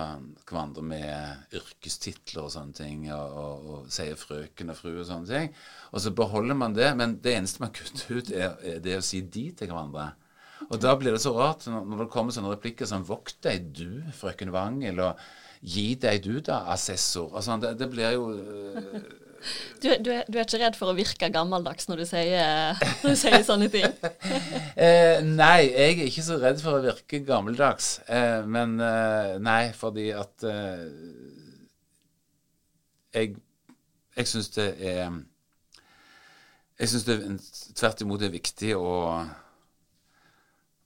hverandre 0.47 0.83
med 0.85 1.57
yrkestitler 1.57 2.47
og 2.47 2.53
sånne 2.55 2.77
ting, 2.77 3.07
og, 3.15 3.39
og, 3.41 3.67
og 3.71 3.89
sier 3.95 4.19
frøken 4.19 4.73
og 4.73 4.79
fru 4.79 4.93
og 4.93 5.07
sånne 5.09 5.31
ting. 5.31 5.51
Og 5.93 6.03
så 6.03 6.13
beholder 6.17 6.59
man 6.59 6.77
det, 6.77 6.91
men 6.99 7.19
det 7.23 7.37
eneste 7.37 7.63
man 7.63 7.75
kutter 7.77 8.19
ut, 8.19 8.33
er, 8.35 8.57
er 8.75 8.81
det 8.85 8.99
å 8.99 9.05
si 9.07 9.23
de 9.23 9.49
til 9.57 9.71
hverandre. 9.71 10.11
Og 10.71 10.79
da 10.81 10.95
blir 10.99 11.15
det 11.15 11.23
så 11.23 11.35
rart 11.37 11.67
når, 11.69 11.85
når 11.91 12.05
det 12.05 12.13
kommer 12.15 12.35
sånne 12.35 12.55
replikker 12.55 12.89
som 12.89 13.05
'Vokt 13.07 13.39
deg, 13.45 13.71
du, 13.77 14.03
frøken 14.17 14.55
Wang', 14.55 14.83
eller 14.89 15.21
'Gi 15.63 15.95
deg, 16.01 16.23
du, 16.25 16.41
da, 16.41 16.65
assessor'. 16.73 17.35
Altså, 17.37 17.59
det, 17.61 17.77
det 17.81 17.91
blir 17.93 18.17
jo 18.17 18.31
øh, 18.33 19.26
du, 19.83 19.89
du, 20.03 20.11
er, 20.13 20.25
du, 20.29 20.39
er, 20.39 20.45
ikke 20.45 20.61
redd 20.63 20.79
for 20.79 20.93
å 20.93 20.97
virke 20.97 21.31
gammeldags 21.33 21.89
når 21.91 22.03
du 22.03 22.07
sier, 22.09 22.83
når 23.03 23.15
du 23.15 23.21
sier 23.21 23.47
sånne 23.47 23.69
ting? 23.73 23.87
eh, 24.87 25.23
nei, 25.25 25.69
jeg 25.69 25.97
er 25.97 26.05
ikke 26.09 26.27
så 26.27 26.41
redd 26.43 26.61
for 26.65 26.79
å 26.79 26.85
virke 26.85 27.23
gammeldags. 27.27 27.97
Eh, 28.09 28.43
men 28.49 28.77
eh, 28.83 29.37
nei, 29.43 29.63
fordi 29.77 30.11
at 30.17 30.47
eh, 30.47 30.85
Jeg, 33.17 33.37
jeg 34.19 34.29
syns 34.29 34.51
det 34.53 34.69
er 34.77 35.15
Jeg 36.77 36.91
syns 36.93 37.07
det 37.09 37.19
tvert 37.79 38.03
imot 38.05 38.25
er 38.27 38.35
viktig 38.35 38.75
å 38.77 38.95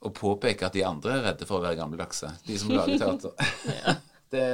å 0.01 0.09
påpeke 0.17 0.65
at 0.65 0.73
de 0.73 0.85
andre 0.87 1.19
er 1.19 1.27
redde 1.29 1.45
for 1.45 1.59
å 1.59 1.65
være 1.65 1.77
gammeldagse. 1.77 2.31
De 2.47 2.55
som 2.57 2.71
lager 2.73 2.97
teater. 3.03 3.35
det 4.33 4.45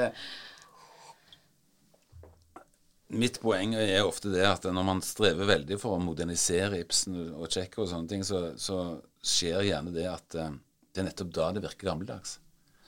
Mitt 3.06 3.38
poeng 3.38 3.76
er 3.78 4.02
ofte 4.02 4.32
det 4.32 4.42
at 4.48 4.64
når 4.66 4.86
man 4.86 5.00
strever 5.04 5.46
veldig 5.46 5.76
for 5.78 5.94
å 5.94 6.02
modernisere 6.02 6.80
Ibsen 6.82 7.20
og 7.36 7.46
Tsjekhov 7.52 7.84
og 7.84 7.90
sånne 7.92 8.10
ting, 8.10 8.24
så, 8.26 8.48
så, 8.58 8.98
skjer 9.26 9.64
gjerne 9.66 9.90
det 9.94 10.04
at 10.06 10.36
uh, 10.38 10.52
det 10.94 11.02
er 11.02 11.06
nettopp 11.08 11.30
da 11.34 11.46
det 11.54 11.62
virker 11.64 11.88
gammeldags. 11.88 12.36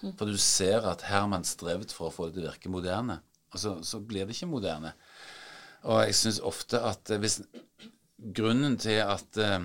Mm. 0.02 0.12
For 0.18 0.30
du 0.30 0.36
ser 0.38 0.86
at 0.86 1.02
her 1.06 1.24
har 1.24 1.30
man 1.30 1.46
strevd 1.46 1.94
for 1.94 2.08
å 2.08 2.14
få 2.14 2.28
det 2.28 2.36
til 2.36 2.44
å 2.44 2.50
virke 2.52 2.70
moderne, 2.70 3.20
og 3.50 3.62
så, 3.62 3.72
så 3.86 3.98
blir 4.02 4.26
det 4.26 4.36
ikke 4.36 4.50
moderne. 4.50 4.92
Og 5.86 6.02
jeg 6.04 6.18
syns 6.18 6.42
ofte 6.46 6.82
at 6.82 7.14
uh, 7.14 7.18
hvis 7.22 7.40
Grunnen 8.18 8.74
til 8.82 8.98
at 8.98 9.38
uh, 9.38 9.62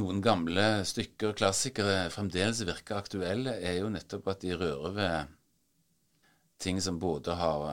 noen 0.00 0.22
gamle 0.24 0.66
stykker, 0.88 1.34
klassikere, 1.36 2.06
fremdeles 2.12 2.62
virker 2.64 2.96
aktuelle, 2.96 3.58
er 3.60 3.82
jo 3.82 3.90
nettopp 3.92 4.30
at 4.32 4.44
de 4.46 4.56
rører 4.56 4.94
ved 4.96 5.34
ting 6.60 6.80
som 6.80 6.96
både 7.00 7.36
har 7.36 7.66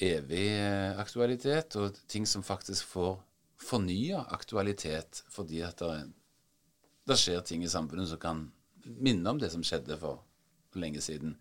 evig 0.00 0.46
eh, 0.56 0.98
aktualitet, 1.00 1.76
og 1.76 1.98
ting 2.08 2.26
som 2.28 2.44
faktisk 2.46 2.86
får 2.94 3.16
fornya 3.62 4.24
aktualitet 4.34 5.22
fordi 5.30 5.62
at 5.62 5.82
det, 5.82 7.16
skjer 7.18 7.44
ting 7.46 7.62
i 7.62 7.70
samfunnet 7.70 8.10
som 8.10 8.20
kan 8.22 8.46
minne 8.82 9.30
om 9.30 9.38
det 9.38 9.52
som 9.52 9.62
skjedde 9.66 9.98
for, 10.00 10.22
lenge 10.74 11.02
siden. 11.04 11.36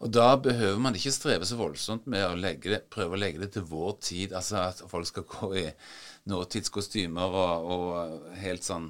Og 0.00 0.08
da 0.16 0.32
behøver 0.40 0.78
man 0.80 0.96
ikke 0.96 1.12
streve 1.12 1.46
så 1.46 1.58
voldsomt 1.60 2.06
med 2.08 2.24
å 2.24 2.32
det, 2.40 2.86
prøve 2.92 3.18
å 3.18 3.20
legge 3.20 3.42
det 3.42 3.50
til 3.52 3.66
vår 3.68 3.98
tid. 4.00 4.32
Altså 4.32 4.62
at 4.62 4.80
folk 4.88 5.10
skal 5.10 5.26
gå 5.28 5.50
i 5.60 5.66
nåtidskostymer 6.30 7.36
og, 7.42 7.68
og 7.74 8.30
helt 8.40 8.64
sånn 8.64 8.88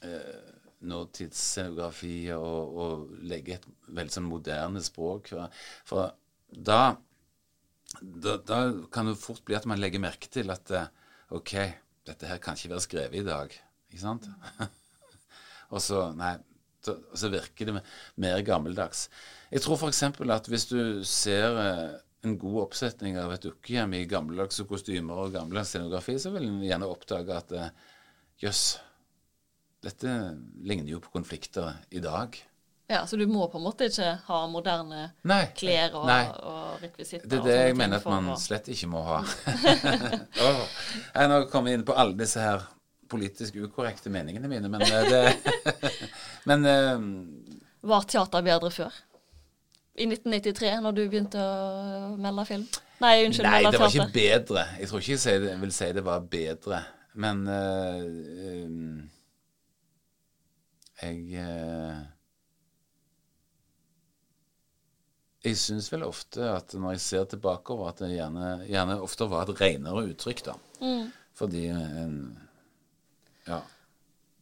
eh, 0.00 0.40
nåtidsscenografi 0.88 2.16
og, 2.34 2.78
og, 2.84 3.12
legge 3.28 3.58
et 3.58 3.68
veldig 3.92 4.16
sånn 4.16 4.30
moderne 4.30 4.82
språk. 4.82 5.34
For 5.88 6.16
da 6.48 6.80
da, 8.00 8.36
da, 8.36 8.60
kan 8.92 9.10
det 9.10 9.18
fort 9.20 9.42
bli 9.46 9.56
at 9.58 9.66
man 9.68 9.80
legger 9.82 10.02
merke 10.02 10.30
til 10.32 10.50
at 10.54 10.70
eh, 10.74 10.88
OK, 11.36 11.54
dette 12.08 12.28
her 12.28 12.40
kan 12.42 12.56
ikke 12.58 12.72
være 12.74 12.84
skrevet 12.86 13.20
i 13.20 13.26
dag. 13.26 13.54
Ikke 13.92 14.04
sant? 14.04 14.28
og 15.72 15.82
så 15.82 16.08
Nei. 16.16 16.36
Så, 16.82 16.96
så 17.14 17.28
virker 17.30 17.68
det 17.68 17.80
mer 18.18 18.40
gammeldags. 18.42 19.04
Jeg 19.54 19.62
tror 19.62 19.76
f.eks. 19.78 20.00
at 20.02 20.48
hvis 20.50 20.64
du 20.66 21.04
ser 21.06 21.58
eh, 21.60 21.92
en 22.26 22.34
god 22.38 22.56
oppsetning 22.64 23.20
av 23.22 23.30
et 23.34 23.44
dukkehjem 23.46 23.94
i 24.00 24.08
gammeldagse 24.10 24.66
kostymer 24.66 25.20
og 25.22 25.36
gammeldags 25.36 25.70
scenografi, 25.70 26.16
så 26.18 26.32
vil 26.34 26.48
en 26.48 26.58
gjerne 26.66 26.88
oppdage 26.90 27.36
at 27.38 27.54
eh, 27.54 27.70
jøss, 28.42 28.64
dette 29.86 30.16
ligner 30.66 30.90
jo 30.90 30.98
på 31.04 31.14
konflikter 31.14 31.70
i 31.94 32.02
dag. 32.02 32.34
Ja, 32.90 33.06
Så 33.06 33.16
du 33.16 33.26
må 33.26 33.46
på 33.48 33.58
en 33.58 33.64
måte 33.64 33.86
ikke 33.88 34.08
ha 34.26 34.38
moderne 34.50 35.04
nei, 35.28 35.42
klær 35.56 35.94
og, 35.96 36.08
og 36.42 36.82
rekvisitter? 36.82 37.28
Det 37.30 37.38
er 37.38 37.46
det 37.46 37.56
jeg 37.56 37.76
mener 37.78 38.02
at 38.02 38.08
man 38.10 38.32
å... 38.34 38.36
slett 38.40 38.68
ikke 38.72 38.90
må 38.92 39.04
ha. 39.06 39.20
oh, 40.46 40.62
jeg 41.14 41.30
nå 41.30 41.38
kommet 41.52 41.78
inn 41.78 41.86
på 41.88 41.96
alle 41.96 42.18
disse 42.18 42.42
her 42.42 42.66
politisk 43.12 43.56
ukorrekte 43.60 44.12
meningene 44.12 44.48
mine, 44.50 44.68
men 44.72 44.84
eh, 44.86 45.08
det 45.08 45.22
Men 46.48 46.66
um... 46.66 47.08
Var 47.82 48.06
teater 48.08 48.44
bedre 48.44 48.70
før? 48.72 49.00
I 49.92 50.06
1993, 50.08 50.72
når 50.80 50.96
du 50.96 51.02
begynte 51.04 51.40
å 51.40 52.14
melde 52.16 52.46
film? 52.48 52.64
Nei, 53.02 53.16
unnskyld, 53.26 53.48
Nei, 53.48 53.58
melde 53.58 53.72
teater. 53.72 53.72
Nei, 53.72 53.72
det 53.72 53.82
var 53.82 53.96
ikke 53.96 54.14
bedre. 54.16 54.66
Jeg 54.80 54.90
tror 54.90 55.04
ikke 55.04 55.32
jeg 55.32 55.60
vil 55.64 55.74
si 55.76 55.90
det 55.96 56.04
var 56.06 56.24
bedre. 56.32 56.80
Men 57.22 57.42
uh, 57.44 58.00
um, 58.64 59.02
jeg 61.02 61.42
uh, 61.44 61.98
jeg 65.42 65.58
syns 65.58 65.88
vel 65.90 66.04
ofte 66.06 66.46
at 66.46 66.74
når 66.78 66.96
jeg 66.96 67.02
ser 67.02 67.28
tilbake 67.32 67.74
over 67.74 67.90
at 67.90 68.02
det 68.04 68.12
gjerne, 68.14 68.54
gjerne 68.68 69.00
ofte 69.02 69.26
var 69.30 69.50
et 69.50 69.60
renere 69.60 70.04
uttrykk, 70.12 70.44
da. 70.46 70.56
Mm. 70.82 71.04
Fordi 71.38 71.66
en 71.72 72.16
Ja. 73.46 73.60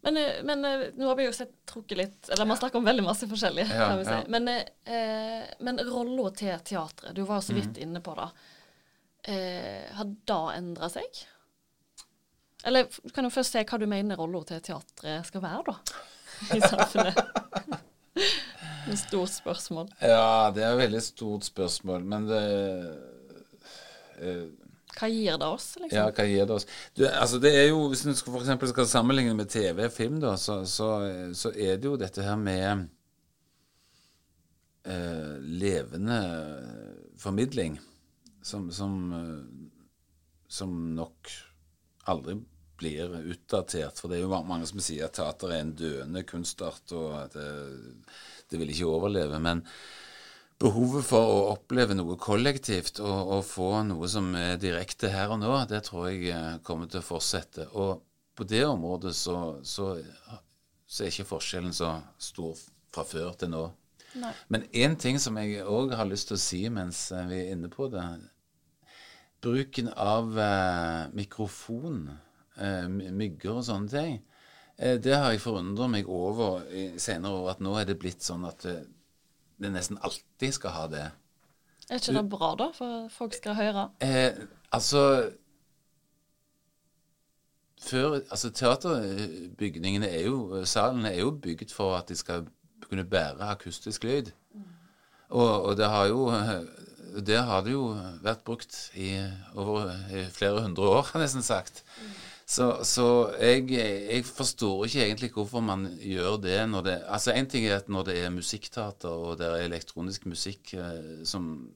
Men, 0.02 0.16
eh, 0.16 0.42
men, 0.42 0.64
eh, 0.64 0.90
nå 0.96 1.08
har 1.08 1.16
vi 1.16 1.24
jo 1.26 1.32
sett 1.32 1.52
trukket 1.66 1.98
litt 1.98 2.28
Eller 2.30 2.46
man 2.46 2.56
snakker 2.56 2.78
om 2.78 2.84
veldig 2.84 3.04
masse 3.04 3.26
forskjellig. 3.28 3.66
Ja, 3.68 3.88
kan 3.88 3.98
vi 3.98 4.04
si. 4.04 4.10
Ja. 4.10 4.24
Men, 4.28 4.48
eh, 4.48 5.50
men 5.60 5.78
rolla 5.78 6.30
til 6.30 6.58
teatret, 6.64 7.14
du 7.14 7.22
var 7.22 7.40
jo 7.40 7.48
så 7.48 7.56
vidt 7.56 7.76
mm. 7.76 7.82
inne 7.82 8.00
på 8.00 8.14
det. 8.16 8.28
Eh, 9.32 9.92
har 9.96 10.04
det 10.04 10.40
endra 10.56 10.88
seg? 10.88 11.24
Eller 12.64 12.88
du 13.02 13.10
kan 13.10 13.24
jo 13.24 13.32
først 13.32 13.52
se 13.52 13.64
hva 13.64 13.78
du 13.80 13.86
mener 13.86 14.16
rolla 14.16 14.42
til 14.44 14.60
teatret 14.60 15.26
skal 15.28 15.44
være, 15.44 15.64
da? 15.68 15.76
I 16.56 16.60
samfunnet. 16.60 17.20
Et 18.88 18.99
stort 18.99 19.33
spørsmål. 19.33 19.90
Ja, 20.01 20.51
det 20.55 20.64
er 20.64 20.73
et 20.73 20.81
veldig 20.85 21.03
stort 21.05 21.45
spørsmål, 21.45 22.05
men 22.09 22.27
det 22.29 22.45
uh, 24.21 24.47
Hva 24.97 25.11
gir 25.12 25.37
det 25.40 25.49
oss, 25.49 25.66
liksom? 25.81 25.97
Ja, 25.97 26.07
hva 26.14 26.27
gir 26.29 26.49
det 26.49 26.57
oss? 26.57 26.66
Du, 26.97 27.05
altså 27.07 27.40
det 27.43 27.53
er 27.57 27.69
jo, 27.71 27.83
Hvis 27.93 28.07
du 28.07 28.12
f.eks. 28.12 28.71
skal 28.73 28.88
sammenligne 28.88 29.35
med 29.37 29.53
TV 29.53 29.85
og 29.85 29.93
film, 29.95 30.21
da, 30.23 30.35
så, 30.40 30.62
så, 30.64 30.90
så, 31.37 31.53
er 31.55 31.77
det 31.77 31.90
jo 31.90 31.99
dette 32.01 32.25
her 32.25 32.40
med 32.40 32.87
uh, 34.88 35.37
levende 35.45 36.21
formidling 37.21 37.79
som, 38.43 38.71
som, 38.73 38.97
uh, 39.12 39.45
som 40.49 40.73
nok 40.97 41.37
aldri 42.09 42.40
blir 42.81 43.16
utdatert. 43.35 44.01
For 44.01 44.11
det 44.11 44.19
er 44.19 44.27
jo 44.27 44.43
mange 44.49 44.69
som 44.69 44.83
sier 44.83 45.07
at 45.07 45.19
teater 45.19 45.55
er 45.55 45.64
en 45.64 45.75
døende 45.77 46.25
kunstart, 46.29 46.95
og 46.97 47.16
at 47.21 47.37
det, 47.37 47.49
det 48.51 48.61
vil 48.61 48.73
ikke 48.75 48.90
overleve. 48.90 49.40
Men 49.43 49.64
behovet 50.61 51.07
for 51.09 51.33
å 51.33 51.40
oppleve 51.55 51.97
noe 51.97 52.19
kollektivt 52.21 53.01
og, 53.01 53.35
og, 53.37 53.43
få 53.49 53.71
noe 53.88 54.09
som 54.12 54.33
er 54.37 54.61
direkte 54.61 55.12
her 55.12 55.33
og 55.33 55.40
nå, 55.43 55.55
det 55.71 55.85
tror 55.88 56.11
jeg 56.11 56.33
eh, 56.35 56.59
kommer 56.66 56.90
til 56.90 57.01
å 57.01 57.07
fortsette. 57.07 57.71
Og 57.73 58.03
på 58.37 58.47
det 58.49 58.64
området 58.69 59.14
så, 59.16 59.37
så, 59.64 59.95
så 60.87 61.05
er 61.05 61.12
ikke 61.12 61.31
forskjellen 61.33 61.77
så 61.77 61.95
stor 62.21 62.59
fra 62.93 63.07
før 63.09 63.33
til 63.40 63.53
nå. 63.55 63.64
Nei. 64.21 64.33
Men 64.51 64.66
én 64.75 64.97
ting 64.99 65.21
som 65.23 65.37
jeg 65.38 65.62
òg 65.62 65.95
har 65.95 66.09
lyst 66.09 66.31
til 66.31 66.37
å 66.37 66.43
si 66.43 66.64
mens 66.73 67.09
vi 67.31 67.45
er 67.45 67.53
inne 67.55 67.71
på 67.71 67.87
det 67.93 68.03
Bruken 69.40 69.87
av 69.95 70.35
eh, 70.37 71.05
mikrofon 71.16 72.11
eh, 72.11 72.16
mygger 72.61 73.57
og 73.61 73.64
sånne 73.64 73.92
ting. 73.92 74.18
Eh, 74.81 74.96
det 75.01 75.16
har 75.16 75.31
jeg 75.31 75.42
forundret 75.44 75.92
meg 75.92 76.09
over 76.09 76.62
senere 77.01 77.33
år, 77.33 77.51
at 77.53 77.61
nå 77.61 77.75
er 77.77 77.88
det 77.90 77.99
blitt 78.01 78.25
sånn 78.25 78.46
at 78.49 78.64
det, 78.64 78.79
eh, 78.79 78.96
det 79.61 79.75
nesten 79.75 79.99
alltid 80.01 80.57
skal 80.57 80.73
ha 80.73 80.87
det. 80.88 81.05
Er 81.90 81.99
ikke 82.01 82.14
det 82.16 82.29
bra, 82.33 82.55
da, 82.57 82.70
for 82.73 83.11
folk 83.12 83.35
skal 83.37 83.59
høre? 83.59 83.90
Eh, 84.01 84.38
altså 84.73 85.03
før, 87.81 88.23
altså 88.31 88.51
Teaterbygningene 88.57 90.09
er 90.09 90.25
jo 90.29 90.64
Salene 90.64 91.12
er 91.12 91.20
jo 91.20 91.35
bygd 91.44 91.75
for 91.77 91.99
at 91.99 92.09
de 92.09 92.16
skal 92.16 92.46
kunne 92.87 93.05
bære 93.05 93.53
akustisk 93.53 94.05
lyd. 94.09 94.33
Og, 95.29 95.62
og, 95.62 95.77
det 95.77 95.87
har 95.87 96.07
jo 96.09 96.31
det 97.27 97.37
har 97.42 97.61
det 97.66 97.73
jo 97.75 97.85
vært 98.23 98.44
brukt 98.46 98.77
i 98.94 99.12
over 99.55 99.92
i 100.14 100.25
flere 100.33 100.62
hundre 100.62 100.88
år, 100.88 101.12
nesten 101.20 101.44
sagt. 101.44 101.85
Mm. 102.01 102.30
Så, 102.50 102.66
så 102.82 103.06
jeg, 103.38 103.68
jeg, 103.70 104.24
forstår 104.26 104.88
ikke 104.88 105.04
egentlig 105.04 105.28
hvorfor 105.36 105.62
man 105.62 105.84
gjør 106.02 106.40
det 106.42 106.56
når 106.66 106.82
det 106.82 106.94
Altså 107.06 107.34
Én 107.36 107.46
ting 107.46 107.66
er 107.66 107.76
at 107.76 107.88
når 107.88 108.08
det 108.08 108.16
er 108.24 108.32
musikkteater 108.34 109.08
og 109.08 109.36
det 109.38 109.46
er 109.46 109.68
elektronisk 109.68 110.26
musikk 110.26 110.74
eh, 110.74 111.22
som 111.24 111.70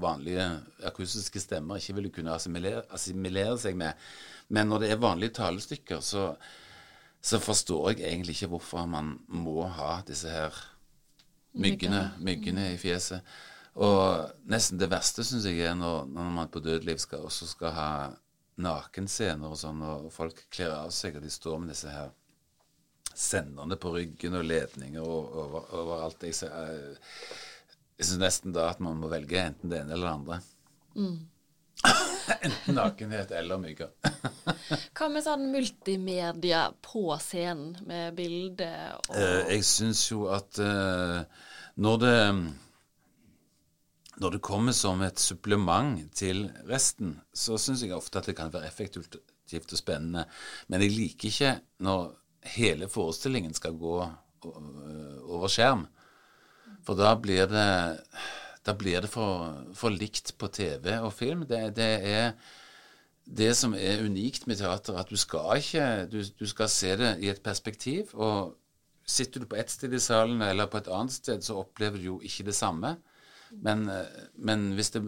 vanlige 0.00 0.44
akustiske 0.84 1.40
stemmer 1.40 1.80
ikke 1.80 1.94
ville 1.96 2.12
kunne 2.14 2.34
assimilere, 2.34 2.84
assimilere, 2.92 3.56
seg 3.58 3.76
med, 3.80 3.96
men 4.48 4.68
når 4.68 4.84
det 4.84 4.90
er 4.90 5.02
vanlige 5.02 5.34
talestykker, 5.40 6.00
så, 6.00 6.34
så 7.22 7.40
forstår 7.42 7.90
jeg 7.90 8.04
egentlig 8.12 8.36
ikke 8.36 8.52
hvorfor 8.54 8.86
man 8.86 9.16
må 9.26 9.64
ha 9.66 10.00
disse 10.06 10.30
her 10.30 10.54
myggene, 11.52 12.10
myggene 12.20 12.70
i 12.74 12.78
fjeset. 12.78 13.24
Og 13.80 14.30
nesten 14.50 14.78
det 14.78 14.90
verste 14.90 15.24
syns 15.26 15.48
jeg 15.48 15.64
er 15.66 15.74
når, 15.78 16.06
når 16.06 16.34
man 16.36 16.52
på 16.52 16.62
dødeliv 16.62 16.98
skal, 17.02 17.26
også 17.26 17.48
skal 17.50 17.74
ha 17.74 17.90
nakenscener 18.62 19.50
og 19.50 19.58
sånn, 19.60 19.82
og 19.86 20.08
folk 20.14 20.46
kler 20.52 20.74
av 20.76 20.94
seg, 20.94 21.18
og 21.18 21.24
de 21.24 21.32
står 21.32 21.58
med 21.62 21.72
disse 21.72 21.90
her 21.92 22.12
senderne 23.10 23.76
på 23.80 23.92
ryggen 23.96 24.38
og 24.38 24.46
ledninger 24.46 25.02
og 25.02 25.34
over, 25.42 25.66
overalt. 25.76 26.24
Jeg, 26.24 26.36
jeg 27.98 28.06
syns 28.06 28.22
nesten 28.22 28.54
da 28.56 28.70
at 28.70 28.80
man 28.84 29.00
må 29.00 29.10
velge 29.12 29.42
enten 29.42 29.72
det 29.72 29.82
ene 29.82 29.96
eller 29.96 30.06
det 30.06 30.14
andre. 30.14 30.40
Mm. 30.96 31.18
enten 32.46 32.76
nakenhet 32.76 33.34
eller 33.36 33.60
mygger. 33.60 33.92
Hva 34.96 35.10
med 35.12 35.24
sånn 35.24 35.46
multimedia 35.52 36.66
på 36.84 37.04
scenen, 37.22 37.76
med 37.88 38.16
bilde 38.18 38.70
og 38.96 39.14
uh, 39.16 39.44
Jeg 39.50 39.66
syns 39.68 40.04
jo 40.10 40.26
at 40.32 40.60
uh, 40.62 41.22
når 41.80 42.02
det 42.04 42.18
når 44.20 44.36
det 44.36 44.42
kommer 44.44 44.76
som 44.76 45.00
et 45.02 45.20
supplement 45.20 46.00
til 46.16 46.44
resten, 46.68 47.14
så 47.32 47.56
syns 47.58 47.82
jeg 47.82 47.96
ofte 47.96 48.20
at 48.20 48.28
det 48.28 48.36
kan 48.36 48.52
være 48.52 48.68
effektivt 48.68 49.16
og 49.16 49.78
spennende. 49.78 50.26
Men 50.68 50.84
jeg 50.84 50.92
liker 50.92 51.30
ikke 51.30 51.54
når 51.86 52.10
hele 52.56 52.88
forestillingen 52.88 53.54
skal 53.56 53.78
gå 53.80 53.96
over 54.44 55.48
skjerm. 55.48 55.86
For 56.86 56.96
da 56.96 57.14
blir 57.20 57.48
det, 57.50 57.72
da 58.66 58.76
blir 58.76 59.04
det 59.04 59.10
for, 59.12 59.60
for, 59.76 59.92
likt 59.92 60.34
på 60.38 60.48
TV 60.52 60.96
og 60.98 61.12
film. 61.16 61.46
Det, 61.48 61.62
det, 61.76 61.90
er 62.04 62.32
det 63.24 63.52
som 63.56 63.74
er 63.76 64.04
unikt 64.04 64.46
med 64.46 64.60
teater, 64.60 65.00
at 65.00 65.10
du 65.10 65.16
skal 65.20 65.60
ikke 65.60 66.06
du, 66.12 66.22
du, 66.24 66.46
skal 66.48 66.72
se 66.72 66.96
det 67.00 67.14
i 67.24 67.32
et 67.32 67.42
perspektiv. 67.44 68.14
Og 68.14 68.56
sitter 69.06 69.40
du 69.40 69.48
på 69.50 69.58
ett 69.60 69.72
sted 69.72 69.92
i 69.96 70.02
salen 70.02 70.42
eller 70.44 70.70
på 70.70 70.80
et 70.80 70.92
annet 70.92 71.16
sted, 71.16 71.42
så 71.42 71.60
opplever 71.64 71.98
du 71.98 72.12
jo 72.12 72.20
ikke 72.20 72.48
det 72.48 72.56
samme. 72.56 72.96
Men, 73.50 73.82
men, 74.38 74.68
hvis 74.78 74.92
det 74.94 75.00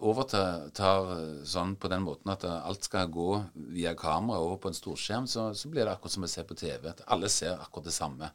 overtar 0.00 0.70
sånn 1.44 1.74
på 1.76 1.90
den 1.92 2.06
måten 2.06 2.32
at 2.32 2.46
alt 2.48 2.86
skal 2.88 3.10
gå 3.12 3.28
via 3.74 3.92
kamera 3.98 4.40
over 4.40 4.56
på 4.62 4.70
en 4.70 4.78
storskjerm, 4.78 5.26
så, 5.28 5.50
så 5.52 5.68
blir 5.68 5.84
det 5.84 5.92
akkurat 5.92 6.14
som 6.14 6.24
å 6.24 6.30
se 6.32 6.44
på 6.48 6.56
TV. 6.56 6.88
At 6.88 7.04
alle 7.12 7.28
ser 7.28 7.60
akkurat 7.60 7.90
det 7.90 7.96
samme. 7.96 8.30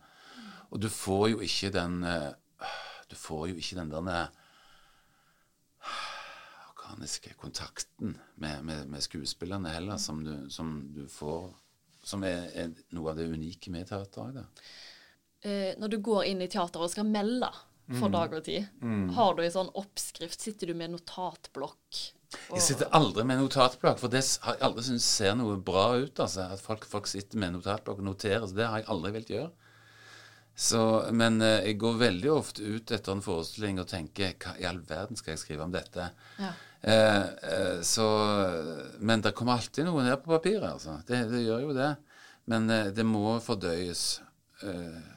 Og 0.69 0.81
du 0.83 0.89
får 0.93 1.31
jo 1.33 1.41
ikke 1.45 1.73
den 1.73 2.01
Du 3.09 3.15
får 3.17 3.49
jo 3.51 3.57
ikke 3.61 3.77
den 3.77 3.91
der 3.93 4.29
organiske 6.95 7.33
kontakten 7.33 8.17
med, 8.35 8.63
med, 8.63 8.87
med 8.87 9.01
skuespillerne 9.01 9.69
heller, 9.69 9.97
som 9.97 10.23
du, 10.23 10.49
som 10.49 10.91
du 10.95 11.07
får 11.07 11.53
Som 12.05 12.23
er, 12.23 12.51
er, 12.53 12.73
noe 12.93 13.09
av 13.09 13.17
det 13.17 13.25
unike 13.25 13.71
med 13.73 13.87
teater. 13.89 14.43
Eh, 15.41 15.71
når 15.81 15.89
du 15.89 15.95
går 16.05 16.27
inn 16.29 16.43
i 16.45 16.47
teateret 16.47 16.83
og 16.85 16.91
skal 16.93 17.07
melde 17.09 17.49
for 17.91 18.09
mm. 18.09 18.13
dag 18.15 18.35
og 18.37 18.45
tid. 18.45 18.69
Mm. 18.81 19.09
Har 19.17 19.35
du 19.35 19.43
en 19.45 19.55
sånn 19.55 19.73
oppskrift? 19.77 20.41
Sitter 20.41 20.71
du 20.71 20.77
med 20.77 20.93
notatblokk? 20.95 21.99
Jeg 22.51 22.63
sitter 22.65 22.89
aldri 22.97 23.23
med 23.27 23.39
notatblokk, 23.39 23.99
for 24.01 24.11
det 24.11 24.23
har 24.43 24.57
jeg 24.57 24.65
aldri 24.67 24.85
syntes 24.87 25.05
ser 25.07 25.37
noe 25.39 25.57
bra 25.61 25.85
ut. 26.01 26.19
altså, 26.19 26.49
At 26.55 26.63
folk, 26.63 26.87
folk 26.89 27.07
sitter 27.09 27.39
med 27.41 27.55
notatblokk 27.55 28.01
og 28.01 28.09
noterer. 28.09 28.47
så 28.47 28.57
Det 28.57 28.67
har 28.67 28.81
jeg 28.81 28.89
aldri 28.95 29.13
villet 29.15 29.33
gjøre. 29.37 29.51
Så, 30.55 30.81
men 31.11 31.41
eh, 31.43 31.65
jeg 31.67 31.79
går 31.83 31.97
veldig 31.99 32.29
ofte 32.31 32.63
ut 32.63 32.91
etter 32.95 33.11
en 33.11 33.23
forestilling 33.23 33.81
og 33.81 33.89
tenker 33.91 34.37
hva 34.39 34.53
i 34.55 34.67
all 34.69 34.79
verden 34.87 35.19
skal 35.19 35.33
jeg 35.33 35.41
skrive 35.41 35.65
om 35.65 35.73
dette? 35.73 36.05
Ja. 36.39 36.53
Eh, 36.79 37.25
eh, 37.51 37.81
så, 37.83 38.05
men 39.03 39.23
det 39.25 39.33
kommer 39.35 39.59
alltid 39.59 39.87
noe 39.89 40.05
ned 40.05 40.21
på 40.23 40.31
papiret, 40.31 40.69
altså. 40.69 41.01
Det, 41.07 41.25
det 41.31 41.43
gjør 41.43 41.67
jo 41.67 41.75
det. 41.75 41.91
Men 42.51 42.69
eh, 42.69 42.91
det 42.95 43.03
må 43.07 43.35
fordøyes. 43.43 44.05
Eh, 44.63 45.11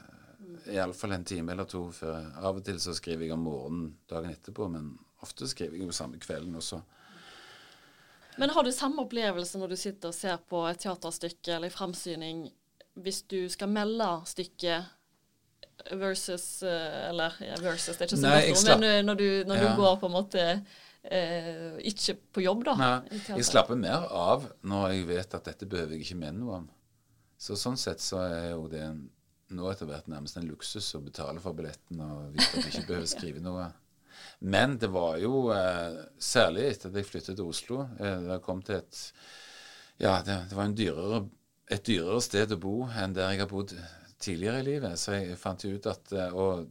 iallfall 0.73 1.15
en 1.15 1.25
time 1.27 1.53
eller 1.53 1.67
to 1.69 1.85
før. 1.95 2.29
Av 2.39 2.57
og 2.57 2.63
til 2.65 2.79
så 2.81 2.93
skriver 2.97 3.27
jeg 3.27 3.35
om 3.35 3.45
morgenen 3.47 3.91
dagen 4.09 4.31
etterpå, 4.33 4.69
men 4.71 4.93
ofte 5.23 5.47
skriver 5.49 5.77
jeg 5.77 5.89
jo 5.89 5.95
samme 5.95 6.19
kvelden 6.21 6.55
også. 6.59 6.81
Men 8.39 8.53
har 8.55 8.63
du 8.63 8.71
samme 8.71 9.03
opplevelse 9.03 9.59
når 9.59 9.73
du 9.73 9.79
sitter 9.79 10.13
og 10.13 10.15
ser 10.15 10.37
på 10.47 10.63
et 10.69 10.79
teaterstykke 10.79 11.57
eller 11.57 11.67
en 11.67 11.75
framsyning, 11.75 12.45
hvis 12.99 13.21
du 13.31 13.41
skal 13.51 13.71
melde 13.71 14.07
stykket 14.27 14.95
versus 15.95 16.63
eh, 16.63 17.09
Eller 17.09 17.35
ja, 17.39 17.55
versus, 17.63 17.97
det 17.97 18.03
er 18.03 18.09
ikke 18.09 18.17
så 18.19 18.27
Nei, 18.27 18.39
godt 18.49 18.63
ord, 18.63 18.79
men 18.79 18.89
eh, 18.89 19.03
når, 19.05 19.19
du, 19.19 19.27
når 19.47 19.59
ja. 19.59 19.67
du, 19.67 19.81
går 19.81 19.93
på 20.01 20.09
en 20.09 20.15
måte 20.15 20.41
eh, 21.03 21.77
ikke 21.91 22.17
på 22.35 22.43
jobb, 22.43 22.65
da. 22.67 22.75
Nei, 22.79 23.21
jeg 23.29 23.47
slapper 23.47 23.79
mer 23.79 24.07
av 24.11 24.49
når 24.67 24.95
jeg 24.95 25.07
vet 25.13 25.37
at 25.39 25.47
dette 25.51 25.69
behøver 25.69 25.95
jeg 25.95 26.07
ikke 26.07 26.19
mene 26.19 26.39
noe 26.41 26.59
om. 26.61 26.67
Så 27.39 27.55
sånn 27.59 27.79
sett 27.79 28.03
så 28.03 28.19
er 28.25 28.49
jo 28.51 28.67
det 28.71 28.83
en 28.83 29.05
nå 29.55 29.69
etter 29.71 29.89
hvert 29.89 30.09
nærmest 30.11 30.37
en 30.39 30.47
luksus 30.49 30.87
å 30.97 31.03
betale 31.03 31.41
for 31.43 31.57
billetten 31.57 32.01
og 32.05 32.33
vite 32.33 32.49
at 32.49 32.65
du 32.65 32.69
ikke 32.69 32.87
behøver 32.91 33.09
skrive 33.09 33.43
noe. 33.43 33.69
Men 34.39 34.77
det 34.79 34.89
var 34.93 35.17
jo, 35.21 35.49
eh, 35.55 35.99
særlig 36.19 36.67
etter 36.69 36.91
at 36.91 36.99
jeg 36.99 37.07
flyttet 37.07 37.37
til 37.39 37.47
Oslo 37.47 37.85
eh, 37.99 38.25
Det 38.25 38.41
kom 38.43 38.61
til 38.65 38.79
et 38.79 38.99
Ja, 39.99 40.19
det, 40.23 40.35
det 40.51 40.57
var 40.57 40.73
dyrere, 40.75 41.21
et 41.71 41.85
dyrere 41.87 42.19
sted 42.23 42.51
å 42.55 42.59
bo 42.59 42.75
enn 42.87 43.15
der 43.15 43.33
jeg 43.33 43.43
har 43.43 43.51
bodd 43.51 43.73
tidligere 44.19 44.61
i 44.61 44.67
livet. 44.67 44.99
Så 44.99 45.15
jeg 45.15 45.39
fant 45.39 45.65
ut 45.65 45.89
at 45.91 46.13
eh, 46.15 46.35
Og 46.35 46.67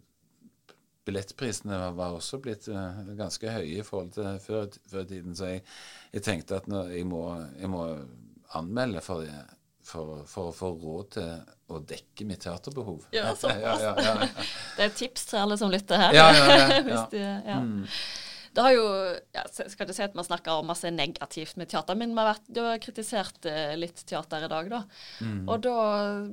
billettprisene 1.08 1.76
var 1.96 2.16
også 2.16 2.40
blitt 2.44 2.68
eh, 2.68 3.02
ganske 3.16 3.52
høye 3.52 3.78
i 3.80 3.84
forhold 3.86 4.12
til 4.16 4.40
før, 4.44 4.66
før 4.92 5.06
tiden. 5.08 5.36
Så 5.36 5.54
jeg, 5.54 5.62
jeg 6.12 6.24
tenkte 6.26 6.60
at 6.60 6.68
jeg 6.92 7.06
må, 7.08 7.22
jeg 7.56 7.72
må 7.72 7.86
anmelde 8.58 9.04
for 9.04 9.24
det 9.24 9.36
for, 9.88 10.22
for, 10.28 10.50
å 10.50 10.54
få 10.54 10.70
råd 10.76 11.10
til 11.16 11.34
å 11.72 11.80
dekke 11.88 12.26
mitt 12.28 12.44
teaterbehov. 12.44 13.08
Ja, 13.14 13.32
ja, 13.42 13.74
ja, 13.82 13.92
det 14.76 14.84
er 14.84 14.88
et 14.88 14.96
tips 14.98 15.28
til 15.32 15.42
alle 15.42 15.58
som 15.60 15.72
lytter 15.72 16.00
her. 16.00 16.16
Ja, 16.16 16.30
ja, 16.36 16.56
ja. 16.76 17.04
de, 17.12 17.22
mm. 17.48 17.84
Det 18.58 18.64
har 18.64 18.72
jo 18.74 18.86
ja, 19.36 19.42
Skal 19.52 19.84
ikke 19.84 19.94
si 19.94 20.02
at 20.02 20.16
man 20.18 20.26
snakker 20.26 20.58
om 20.58 20.66
masse 20.66 20.90
negativt 20.90 21.58
med 21.60 21.70
teater, 21.70 21.94
men 21.98 22.16
har 22.18 22.32
vært, 22.32 22.48
du 22.50 22.62
har 22.64 22.80
kritisert 22.82 23.46
eh, 23.46 23.76
litt 23.78 24.00
teater 24.08 24.46
i 24.46 24.50
dag, 24.50 24.70
da. 24.72 24.80
Mm. 25.22 25.44
Og 25.46 25.60
da 25.62 25.76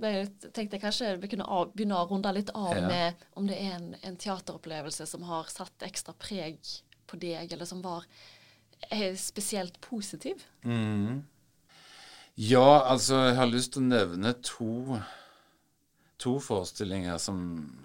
jeg, 0.09 0.31
tenkte 0.47 0.79
jeg 0.79 0.85
kanskje 0.87 1.11
vi 1.21 1.29
kunne 1.35 1.45
av, 1.45 1.69
begynne 1.75 1.99
å 1.99 2.07
runde 2.09 2.31
litt 2.35 2.49
av 2.55 2.79
med 2.87 3.27
om 3.37 3.47
det 3.49 3.59
er 3.61 3.77
en, 3.77 3.91
en, 4.01 4.17
teateropplevelse 4.19 5.05
som 5.11 5.27
har 5.27 5.51
satt 5.53 5.85
ekstra 5.85 6.15
preg 6.17 6.57
på 7.05 7.19
deg, 7.21 7.51
eller 7.53 7.69
som 7.69 7.83
var 7.85 8.07
spesielt 9.19 9.77
positiv. 9.83 10.43
Mm. 10.65 11.23
Ja, 12.35 12.83
altså 12.83 13.15
jeg 13.29 13.35
har 13.37 13.47
lyst 13.47 13.71
til 13.73 13.85
å 13.85 13.87
nevne 13.87 14.33
to, 14.43 14.97
to 16.19 16.33
forestillinger 16.43 17.15
som, 17.21 17.37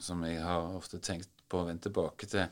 som, 0.03 0.25
jeg 0.27 0.41
har 0.43 0.73
ofte 0.75 0.99
tenkt 0.99 1.31
på 1.47 1.61
å 1.61 1.69
vende 1.69 1.87
tilbake 1.87 2.27
til. 2.27 2.49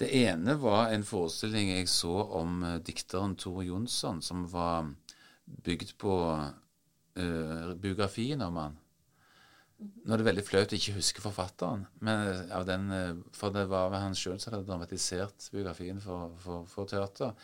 Det 0.00 0.08
ene 0.24 0.54
var 0.56 0.94
en 0.94 1.04
forestilling 1.04 1.74
jeg 1.74 1.90
så 1.92 2.14
om 2.40 2.62
uh, 2.64 2.78
dikteren 2.80 3.36
Tor 3.36 3.60
Jonsson, 3.60 4.22
som 4.24 4.46
var 4.48 4.88
bygd 5.68 5.92
på 6.00 6.16
uh, 6.32 7.74
biografien 7.76 8.40
om 8.48 8.62
han. 8.62 8.80
Nå 9.84 10.16
er 10.16 10.24
det 10.24 10.28
veldig 10.30 10.46
flaut 10.48 10.72
å 10.72 10.80
ikke 10.80 10.96
huske 10.96 11.20
forfatteren, 11.26 11.84
men 12.00 12.48
av 12.56 12.64
den, 12.64 12.88
for 13.36 13.52
det 13.52 13.66
var 13.68 13.92
han 13.92 14.16
sjøl 14.16 14.38
som 14.40 14.54
hadde 14.54 14.64
dramatisert 14.70 15.50
biografien 15.52 16.00
for, 16.00 16.32
for, 16.40 16.64
for 16.72 16.88
teater. 16.88 17.36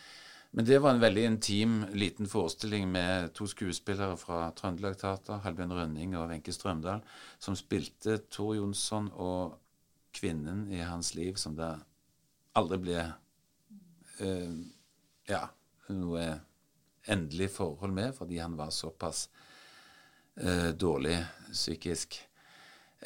Men 0.51 0.65
det 0.65 0.81
var 0.83 0.91
en 0.91 0.99
veldig 0.99 1.23
intim, 1.23 1.85
liten 1.95 2.27
forestilling 2.27 2.89
med 2.91 3.31
to 3.33 3.45
skuespillere 3.47 4.17
fra 4.19 4.49
Trøndelag 4.55 4.97
Teater, 4.99 5.39
Halbjørn 5.45 5.71
Rønning 5.77 6.15
og 6.19 6.27
Wenche 6.27 6.51
Strømdal, 6.51 6.99
som 7.39 7.55
spilte 7.55 8.17
Tor 8.27 8.57
Jonsson 8.57 9.07
og 9.15 9.55
kvinnen 10.11 10.65
i 10.67 10.81
hans 10.83 11.13
liv 11.15 11.39
som 11.39 11.55
det 11.55 11.71
aldri 12.59 12.81
ble 12.83 13.05
uh, 14.19 14.57
ja, 15.31 15.45
noe 15.95 16.25
endelig 17.07 17.47
forhold 17.55 17.95
med, 17.95 18.11
fordi 18.17 18.43
han 18.43 18.59
var 18.59 18.75
såpass 18.75 19.29
uh, 20.43 20.69
dårlig 20.75 21.15
psykisk. 21.53 22.19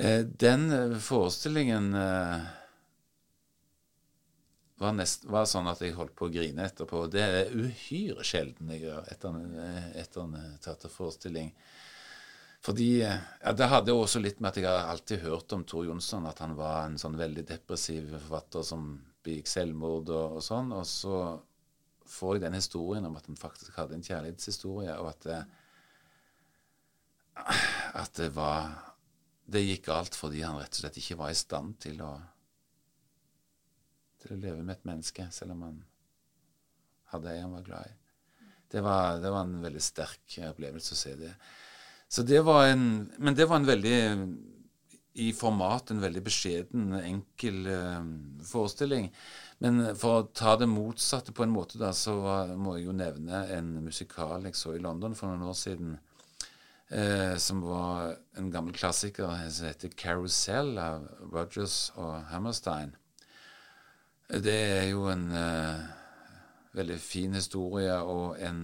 Uh, 0.02 0.26
den 0.26 0.98
forestillingen 0.98 1.94
var, 4.82 4.94
nest, 4.96 5.26
var, 5.32 5.48
sånn 5.48 5.70
at 5.72 5.82
jeg 5.84 5.96
holdt 5.96 6.16
på 6.18 6.28
å 6.28 6.34
grine 6.34 6.66
etterpå. 6.68 7.06
Det 7.12 7.24
er 7.24 7.54
uhyre 7.56 8.26
sjelden 8.28 8.74
jeg 8.74 8.86
gjør 8.86 9.10
etter 9.14 9.38
en, 9.40 9.58
etter 9.96 10.24
en 10.26 10.58
teaterforestilling. 10.64 11.54
Fordi 12.66 12.90
ja, 13.00 13.54
Det 13.54 13.70
hadde 13.70 13.94
også 13.94 14.20
litt 14.20 14.40
med 14.42 14.52
at 14.52 14.60
jeg 14.60 14.68
har 14.68 14.90
alltid 14.92 15.22
hørt 15.24 15.54
om 15.54 15.64
Tor 15.70 15.86
Jonsson, 15.86 16.26
at 16.28 16.42
han 16.44 16.56
var 16.58 16.86
en 16.86 16.98
sånn 17.00 17.18
veldig 17.20 17.46
depressiv 17.48 18.10
forfatter 18.16 18.66
som 18.66 18.88
begikk 19.26 19.50
selvmord 19.50 20.10
og, 20.10 20.40
og, 20.40 20.44
sånn. 20.44 20.74
Og 20.74 20.88
så 20.90 21.20
får 22.10 22.36
jeg 22.36 22.46
den 22.46 22.58
historien 22.58 23.06
om 23.08 23.16
at 23.18 23.30
han 23.30 23.40
faktisk 23.40 23.78
hadde 23.80 23.98
en 23.98 24.06
kjærlighetshistorie, 24.06 24.98
og 24.98 25.12
at 25.14 25.30
det, 25.30 25.40
at 28.02 28.22
det 28.22 28.34
var 28.36 28.74
Det 29.46 29.62
gikk 29.62 29.84
galt 29.86 30.16
fordi 30.18 30.40
han 30.42 30.56
rett 30.58 30.74
og 30.74 30.80
slett 30.80 30.96
ikke 30.98 31.20
var 31.20 31.30
i 31.30 31.38
stand 31.38 31.76
til 31.84 32.00
å 32.02 32.16
til 34.26 34.36
å 34.36 34.42
leve 34.42 34.64
med 34.64 34.78
et 34.78 34.90
menneske, 34.90 35.28
selv 35.32 35.56
om 35.56 35.68
han 35.68 35.78
hadde 37.14 37.32
ei 37.32 37.44
han 37.44 37.54
var 37.56 37.68
glad 37.68 37.92
i. 37.92 37.96
Det 38.72 38.82
var, 38.84 39.22
det 39.22 39.32
var, 39.32 39.46
en 39.46 39.62
veldig 39.64 39.84
sterk 39.84 40.40
opplevelse 40.50 40.96
å 40.96 41.00
se 41.00 41.14
det. 41.20 41.32
Det 42.26 42.42
en, 42.42 42.84
men 43.18 43.38
det 43.38 43.48
var 43.50 43.62
en 43.62 43.70
veldig 43.70 44.00
i 45.16 45.30
format 45.32 45.92
en 45.92 46.02
veldig 46.04 46.22
beskjeden, 46.26 46.90
enkel 47.00 47.70
uh, 47.72 48.02
forestilling. 48.44 49.08
Men 49.64 49.94
for 49.96 50.20
å 50.20 50.26
ta 50.36 50.58
det 50.60 50.68
motsatte 50.68 51.32
på 51.36 51.46
en 51.46 51.54
måte, 51.54 51.80
da, 51.80 51.94
så 51.96 52.18
var, 52.20 52.52
må 52.60 52.76
jeg 52.76 52.90
jo 52.90 52.98
nevne 52.98 53.46
en 53.56 53.72
musikal 53.86 54.44
jeg 54.44 54.60
så 54.60 54.74
i 54.76 54.84
London 54.84 55.16
for 55.16 55.32
noen 55.32 55.48
år 55.48 55.56
siden. 55.60 55.96
Uh, 56.92 57.34
som 57.42 57.64
var 57.66 58.12
en 58.38 58.52
gammel 58.54 58.76
klassiker 58.76 59.32
som 59.50 59.66
heter 59.66 59.96
'Carousel' 59.96 60.78
av 60.78 61.08
Rogers 61.32 61.90
og 61.96 62.28
Hammerstein. 62.30 62.94
Det 64.26 64.56
er 64.80 64.88
jo 64.90 65.06
en 65.12 65.28
uh, 65.32 65.84
veldig 66.76 67.00
fin 67.00 67.34
historie 67.38 67.94
og 68.02 68.40
en 68.42 68.64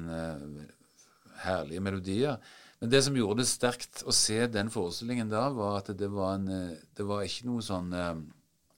herlige 1.44 1.84
melodier. 1.84 2.38
Men 2.82 2.90
det 2.90 3.04
som 3.06 3.18
gjorde 3.18 3.44
det 3.44 3.50
sterkt 3.50 4.02
å 4.10 4.14
se 4.16 4.40
den 4.50 4.72
forestillingen 4.74 5.30
da, 5.30 5.46
var 5.54 5.84
at 5.84 5.92
det 5.98 6.10
var, 6.10 6.40
en, 6.40 6.48
eh, 6.50 6.80
det 6.98 7.06
var 7.06 7.22
ikke 7.26 7.46
noe 7.46 7.62
sånn 7.66 7.94
uh, 7.94 8.16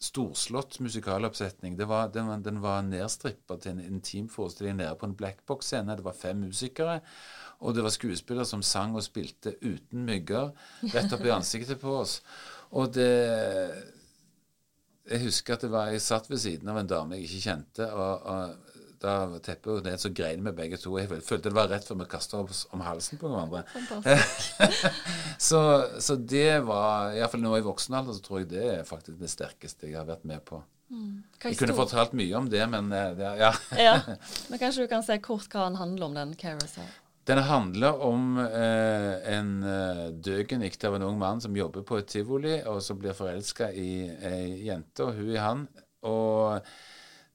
storslått 0.04 0.82
musikaloppsetning. 0.84 1.78
Var, 1.80 2.10
den, 2.12 2.34
den 2.44 2.60
var 2.64 2.84
nedstrippa 2.84 3.56
til 3.64 3.78
en 3.78 3.86
intim 3.86 4.28
forestilling 4.32 4.76
nede 4.82 4.98
på 5.00 5.08
en 5.08 5.16
blackbox-scene. 5.16 5.96
Det 5.96 6.04
var 6.04 6.20
fem 6.20 6.44
musikere, 6.44 7.00
og 7.64 7.78
det 7.78 7.86
var 7.86 7.96
skuespillere 7.96 8.48
som 8.50 8.66
sang 8.66 8.98
og 9.00 9.06
spilte 9.06 9.56
uten 9.64 10.04
mygger 10.04 10.52
rett 10.92 11.16
opp 11.16 11.24
i 11.24 11.32
ansiktet 11.32 11.80
på 11.80 11.96
oss. 12.02 12.20
Og 12.76 12.92
det 12.98 13.08
Jeg 15.10 15.26
husker 15.26 15.58
at 15.58 15.66
det 15.66 15.72
var, 15.74 15.90
jeg 15.92 16.02
satt 16.02 16.30
ved 16.32 16.40
siden 16.40 16.70
av 16.72 16.78
en 16.80 16.90
dame 16.90 17.18
jeg 17.20 17.28
ikke 17.28 17.50
kjente. 17.50 17.90
og, 17.92 18.30
og 18.30 18.74
da 19.04 19.40
teppet 19.44 19.84
ned, 19.84 20.00
så 20.00 20.12
grein 20.16 20.46
vi 20.46 20.54
begge 20.56 20.80
to. 20.80 20.94
Jeg 21.00 21.10
følte 21.12 21.50
det 21.50 21.56
var 21.58 21.68
rett 21.72 21.88
før 21.88 22.00
vi 22.00 22.06
kasta 22.12 22.40
oss 22.40 22.64
om 22.72 22.84
halsen 22.86 23.20
på 23.20 23.32
hverandre. 23.32 23.66
så, 25.50 25.60
så, 26.00 26.16
det 26.16 26.62
var 26.68 27.12
Iallfall 27.18 27.44
nå 27.44 27.58
i 27.58 27.66
voksen 27.66 27.98
alder, 28.00 28.16
så 28.16 28.24
tror 28.24 28.44
jeg 28.44 28.54
det 28.54 28.64
er 28.78 28.88
faktisk 28.88 29.20
det 29.20 29.32
sterkeste 29.34 29.90
jeg 29.90 30.00
har 30.00 30.08
vært 30.08 30.24
med 30.30 30.44
på. 30.48 30.62
Mm. 30.94 31.24
Jeg 31.44 31.58
kunne 31.60 31.76
fortalt 31.76 32.14
mye 32.16 32.38
om 32.38 32.48
det, 32.52 32.64
men 32.70 32.92
eh, 32.96 33.24
ja. 33.42 33.52
ja. 33.80 33.94
Men 34.50 34.62
kanskje 34.62 34.86
du 34.86 34.92
kan 34.92 35.04
se 35.04 35.18
kort 35.24 35.50
hva 35.52 35.68
den 35.68 35.80
handler 35.80 36.08
om, 36.08 36.16
den 36.16 36.36
Carousel? 36.40 36.88
Den 37.24 37.38
handler 37.38 38.02
om 38.04 38.38
eh, 38.38 39.36
en 39.38 39.52
eh, 39.64 40.08
døgenikt 40.12 40.84
av 40.84 40.98
en 40.98 41.06
ung 41.08 41.20
mann 41.20 41.40
som 41.42 41.56
jobber 41.56 41.86
på 41.88 42.02
et 42.02 42.10
tivoli, 42.12 42.58
og 42.68 42.82
som 42.84 43.00
blir 43.00 43.16
forelska 43.16 43.70
i 43.72 43.92
ei 44.28 44.66
jente, 44.66 45.06
og 45.06 45.16
hun 45.16 45.30
i 45.32 45.40
han. 45.40 45.62
Og 46.10 46.68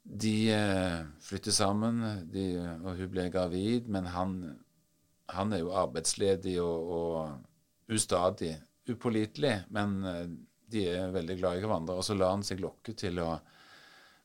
de 0.05 0.35
eh, 0.53 0.99
flytter 1.25 1.57
sammen, 1.57 2.03
de, 2.29 2.51
og 2.83 3.01
hun 3.01 3.15
blir 3.15 3.33
gravid, 3.33 3.89
men 3.89 4.11
han, 4.13 4.35
han 5.33 5.57
er 5.57 5.65
jo 5.65 5.73
arbeidsledig 5.73 6.59
og, 6.61 6.93
og 6.99 7.97
ustadig. 7.97 8.59
Upålitelig, 8.93 9.55
men 9.73 9.97
eh, 10.05 10.23
de 10.69 10.85
er 10.99 11.17
veldig 11.17 11.39
glad 11.41 11.57
i 11.57 11.65
hverandre. 11.65 11.97
Og 11.97 12.05
så 12.05 12.19
lar 12.19 12.37
han 12.37 12.45
seg 12.45 12.61
lokke 12.61 12.93
til 12.93 13.25
å 13.25 13.39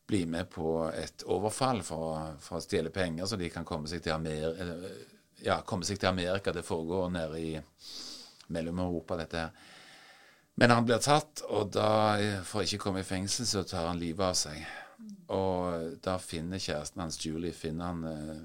bli 0.04 0.26
med 0.28 0.52
på 0.52 0.76
et 0.92 1.24
overfall 1.32 1.80
for, 1.80 2.36
for 2.44 2.60
å 2.60 2.64
stjele 2.68 2.92
penger, 2.92 3.24
så 3.24 3.40
de 3.40 3.48
kan 3.48 3.64
komme 3.64 3.88
seg 3.88 4.04
til, 4.04 4.12
Amer 4.12 5.13
ja, 5.44 5.60
komme 5.66 5.86
seg 5.86 6.00
til 6.00 6.10
Amerika. 6.10 6.52
Det 6.52 6.64
foregår 6.66 7.10
nede 7.12 7.40
i 7.40 7.52
Mellom-Europa, 8.54 9.18
dette 9.20 9.46
her. 9.46 9.72
Men 10.54 10.70
han 10.70 10.86
blir 10.86 11.02
tatt, 11.02 11.42
og 11.50 11.72
da, 11.74 12.16
for 12.46 12.62
å 12.62 12.66
ikke 12.66 12.82
komme 12.84 13.02
i 13.02 13.06
fengsel, 13.06 13.46
så 13.46 13.64
tar 13.66 13.88
han 13.88 13.98
livet 13.98 14.28
av 14.28 14.36
seg. 14.38 14.60
Og 15.34 15.96
da 16.04 16.14
finner 16.22 16.62
kjæresten 16.62 17.02
hans, 17.02 17.18
Julie, 17.24 17.54
finner 17.56 17.90
han 17.90 18.04
eh, 18.06 18.44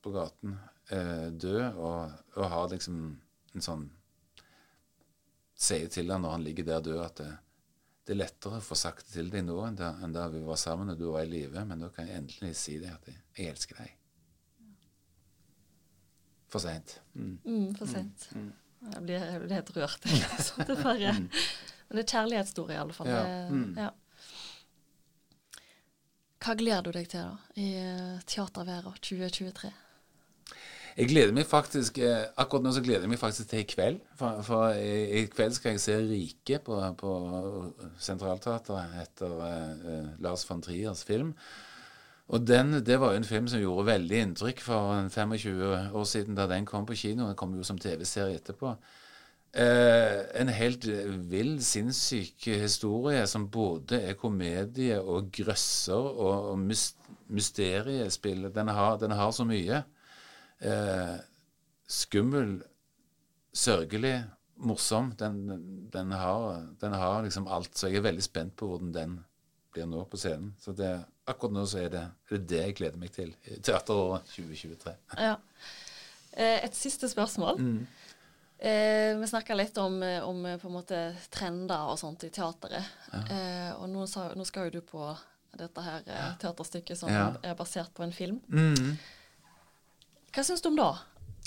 på 0.00 0.12
gaten 0.14 0.56
eh, 0.94 1.28
død, 1.28 1.76
og, 1.76 2.16
og, 2.36 2.46
har 2.54 2.72
liksom 2.74 3.02
en 3.54 3.70
sånn 3.70 3.88
Sier 5.58 5.88
til 5.90 6.06
han 6.14 6.22
når 6.22 6.36
han 6.36 6.44
ligger 6.46 6.66
der 6.68 6.82
død, 6.86 6.98
at 7.02 7.18
det, 7.18 7.32
det, 8.06 8.12
er 8.14 8.20
lettere 8.20 8.60
å 8.60 8.62
få 8.62 8.76
sagt 8.78 9.08
det 9.08 9.16
til 9.16 9.32
deg 9.32 9.42
nå 9.42 9.56
enn 9.66 9.80
da, 9.80 9.88
enn 10.06 10.14
da 10.14 10.28
vi 10.30 10.38
var 10.46 10.60
sammen 10.62 10.92
og 10.92 11.00
du 11.00 11.08
var 11.10 11.26
i 11.26 11.32
live, 11.32 11.64
men 11.66 11.82
da 11.82 11.88
kan 11.90 12.06
jeg 12.06 12.20
endelig 12.22 12.52
si 12.60 12.76
det 12.78 12.92
at 12.92 13.08
jeg, 13.10 13.18
jeg 13.34 13.56
elsker 13.56 13.80
deg. 13.82 13.97
For 16.48 16.64
seint. 16.64 17.00
Mm. 17.14 17.38
Mm, 17.44 17.70
for 17.76 17.90
seint. 17.90 18.28
Mm. 18.32 18.48
mm. 18.48 18.52
Jeg, 18.88 19.02
blir, 19.04 19.24
jeg 19.24 19.40
blir 19.42 19.56
helt 19.58 19.72
rørt. 19.76 20.06
det 20.68 20.76
bare. 20.82 21.14
Mm. 21.18 21.26
Men 21.88 21.98
det 21.98 22.04
er 22.04 22.12
kjærlighetsstore, 22.12 22.76
i 22.76 22.80
alle 22.82 22.94
fall. 22.96 23.10
Ja. 23.10 23.24
Det, 23.24 23.50
mm. 23.50 23.74
ja. 23.80 23.90
Hva 26.38 26.54
gleder 26.54 26.86
du 26.86 26.94
deg 26.94 27.08
til 27.10 27.26
da, 27.26 27.52
i 27.58 27.68
eh, 27.80 28.18
Teaterværa 28.30 28.92
2023? 29.02 29.70
Jeg 30.98 31.10
gleder 31.12 31.34
meg 31.34 31.46
faktisk, 31.46 31.98
eh, 32.02 32.26
Akkurat 32.42 32.64
nå 32.64 32.72
så 32.74 32.82
gleder 32.82 33.06
jeg 33.06 33.12
meg 33.12 33.20
faktisk 33.20 33.50
til 33.50 33.62
i 33.62 33.68
kveld. 33.70 34.00
For, 34.18 34.42
for 34.46 34.78
i, 34.78 35.20
i, 35.20 35.24
kveld 35.30 35.54
skal 35.54 35.76
jeg 35.76 35.82
se 35.82 35.96
'Rike' 35.98 36.60
på, 36.66 36.78
på 36.98 37.12
Sentralteatret 38.02 38.96
etter 39.02 39.34
uh, 39.38 40.08
Lars 40.22 40.46
von 40.48 40.62
Triers 40.62 41.04
film. 41.06 41.34
Og 42.28 42.46
den, 42.46 42.84
Det 42.84 43.00
var 43.00 43.12
jo 43.12 43.16
en 43.22 43.24
film 43.24 43.46
som 43.48 43.60
gjorde 43.60 43.86
veldig 43.86 44.18
inntrykk 44.20 44.60
for 44.60 45.08
25 45.08 45.94
år 45.96 46.04
siden 46.04 46.36
da 46.36 46.46
den 46.46 46.66
kom 46.66 46.86
på 46.86 46.94
kino. 46.94 47.26
Den 47.26 47.36
kom 47.36 47.54
jo 47.56 47.64
som 47.64 47.78
TV-serie 47.78 48.36
etterpå. 48.36 48.74
Eh, 49.56 50.40
en 50.40 50.48
helt 50.52 50.84
vill, 51.30 51.54
sinnssyk 51.64 52.50
historie 52.60 53.22
som 53.26 53.46
både 53.48 54.02
er 54.10 54.18
komedie 54.20 54.98
og 55.00 55.30
grøsser 55.32 55.96
og, 55.96 56.50
og 56.52 56.58
mysteriespill. 57.32 58.50
Den 58.54 58.68
har, 58.68 58.98
den 59.00 59.16
har, 59.16 59.30
så 59.32 59.48
mye. 59.48 59.80
Eh, 60.60 61.16
skummel, 61.88 62.58
sørgelig, 63.54 64.18
morsom. 64.56 65.14
Den, 65.16 65.88
den, 65.92 66.12
har, 66.12 66.68
den, 66.80 66.92
har, 66.92 67.22
liksom 67.22 67.48
alt. 67.48 67.72
Så 67.72 67.88
jeg 67.88 68.02
er 68.02 68.10
veldig 68.10 68.22
spent 68.22 68.56
på 68.56 68.68
hvordan 68.68 68.92
den 68.94 69.18
blir 69.78 69.86
nå 69.86 70.04
på 70.04 70.18
scenen. 70.18 70.54
Så 70.60 70.72
det, 70.72 70.90
akkurat 71.28 71.54
nå 71.54 71.64
så 71.66 71.82
er 71.84 71.92
det, 71.92 72.04
er 72.28 72.34
det, 72.34 72.46
det 72.50 72.62
jeg 72.62 72.76
gleder 72.80 73.00
meg 73.00 73.14
til. 73.14 73.32
Teateråret 73.46 74.26
2023. 74.34 74.94
Ja. 75.18 75.34
Eh, 76.32 76.64
et 76.66 76.76
siste 76.76 77.08
spørsmål. 77.10 77.60
Mm. 77.62 77.86
Eh, 78.58 79.12
vi 79.20 79.28
snakka 79.30 79.54
litt 79.54 79.78
om, 79.78 80.00
om, 80.02 80.46
eh, 80.46 80.58
på 80.58 80.70
en 80.70 80.74
måte 80.74 81.02
trender 81.30 81.92
og 81.92 81.98
sånt 82.00 82.26
i 82.26 82.32
teateret. 82.34 82.94
Ja. 83.12 83.22
Eh, 83.34 83.70
og 83.78 83.90
nå, 83.92 84.06
sa, 84.10 84.30
nå, 84.34 84.46
skal 84.48 84.68
jo 84.68 84.78
du 84.78 84.86
på 84.86 85.12
dette 85.58 85.84
her 85.84 86.02
eh, 86.06 86.32
teaterstykket 86.42 86.98
som 86.98 87.12
ja. 87.12 87.30
er 87.42 87.54
basert 87.58 87.94
på 87.94 88.06
en 88.06 88.14
film. 88.14 88.40
Mm. 88.50 88.98
Hva 90.34 90.44
syns 90.44 90.62
du 90.62 90.72
om 90.72 90.78
det? 90.78 90.90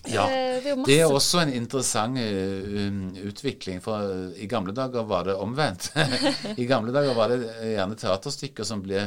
Ja, 0.09 0.23
eh, 0.25 0.61
det 0.63 0.71
er, 0.71 0.79
det 0.85 0.95
er, 0.97 1.11
også 1.13 1.43
en 1.43 1.51
interessant 1.53 2.17
uh, 2.17 3.25
utvikling. 3.27 3.81
For 3.83 4.33
i 4.33 4.47
gamle 4.49 4.73
dager 4.75 5.05
var 5.07 5.27
det 5.27 5.37
omvendt. 5.37 5.91
I 6.61 6.69
gamle 6.69 6.93
dager 6.95 7.17
var 7.17 7.33
det 7.33 7.41
gjerne 7.75 7.97
teaterstykker 7.99 8.67
som 8.67 8.81
ble, 8.85 9.03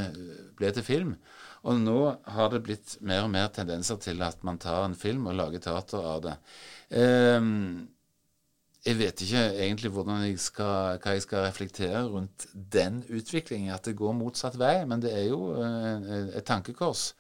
ble, 0.59 0.71
til 0.77 0.87
film. 0.87 1.17
Og 1.65 1.81
nå 1.81 1.99
har 2.37 2.53
det 2.53 2.63
blitt 2.67 2.99
mer 3.03 3.25
og 3.25 3.33
mer 3.33 3.49
tendenser 3.55 3.99
til 4.03 4.23
at 4.23 4.43
man 4.47 4.61
tar 4.63 4.85
en 4.85 4.95
film 4.99 5.27
og 5.31 5.39
lager 5.41 5.65
teater 5.65 6.07
av 6.15 6.23
det. 6.29 6.39
Um, 6.95 7.89
jeg 8.85 8.99
vet 9.01 9.23
ikke 9.25 9.45
egentlig 9.65 9.91
jeg 10.29 10.39
skal, 10.45 10.99
hva 11.01 11.15
jeg 11.17 11.23
skal 11.25 11.47
reflektere 11.47 12.03
rundt 12.05 12.45
den 12.53 13.01
utviklingen, 13.09 13.73
at 13.73 13.89
det 13.89 13.97
går 13.97 14.13
motsatt 14.13 14.59
vei. 14.61 14.85
Men 14.85 15.01
det 15.01 15.15
er 15.17 15.31
jo 15.31 15.55
et 15.57 16.45
tankekors. 16.45 17.15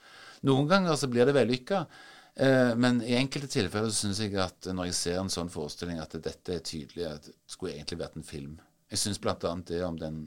Noen 0.44 0.68
ganger 0.68 0.98
så 1.00 1.08
blir 1.08 1.24
det 1.24 1.32
vellykka. 1.34 1.86
Uh, 2.34 2.72
men 2.80 3.00
i 3.06 3.14
enkelte 3.18 3.50
tilfeller 3.52 3.92
syns 3.94 4.20
jeg 4.22 4.34
at 4.42 4.70
når 4.74 4.90
jeg 4.90 4.98
ser 4.98 5.18
en 5.20 5.32
sånn 5.32 5.52
forestilling, 5.52 6.00
at 6.02 6.16
dette 6.18 6.56
er 6.56 6.64
tydelig 6.66 7.06
at 7.10 7.28
det 7.28 7.36
skulle 7.46 7.76
egentlig 7.76 8.00
vært 8.00 8.18
en 8.18 8.26
film. 8.26 8.56
Jeg 8.90 9.02
syns 9.02 9.20
bl.a. 9.22 9.36
det 9.68 9.82
om 9.86 9.98
den 10.00 10.24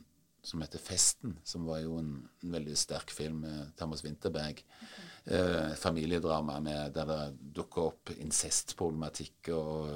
som 0.47 0.61
heter 0.63 0.79
'Festen', 0.79 1.35
som 1.43 1.65
var 1.67 1.81
jo 1.83 1.97
en, 1.99 2.11
en 2.43 2.53
veldig 2.55 2.77
sterk 2.79 3.11
film 3.11 3.41
med 3.43 3.73
Thomas 3.75 4.03
Winterberg. 4.05 4.63
Uh, 5.27 5.75
familiedrama 5.75 6.59
med, 6.63 6.93
der 6.95 7.09
det 7.09 7.21
dukker 7.57 7.89
opp 7.89 8.13
incestproblematikk 8.15 9.49
og 9.51 9.91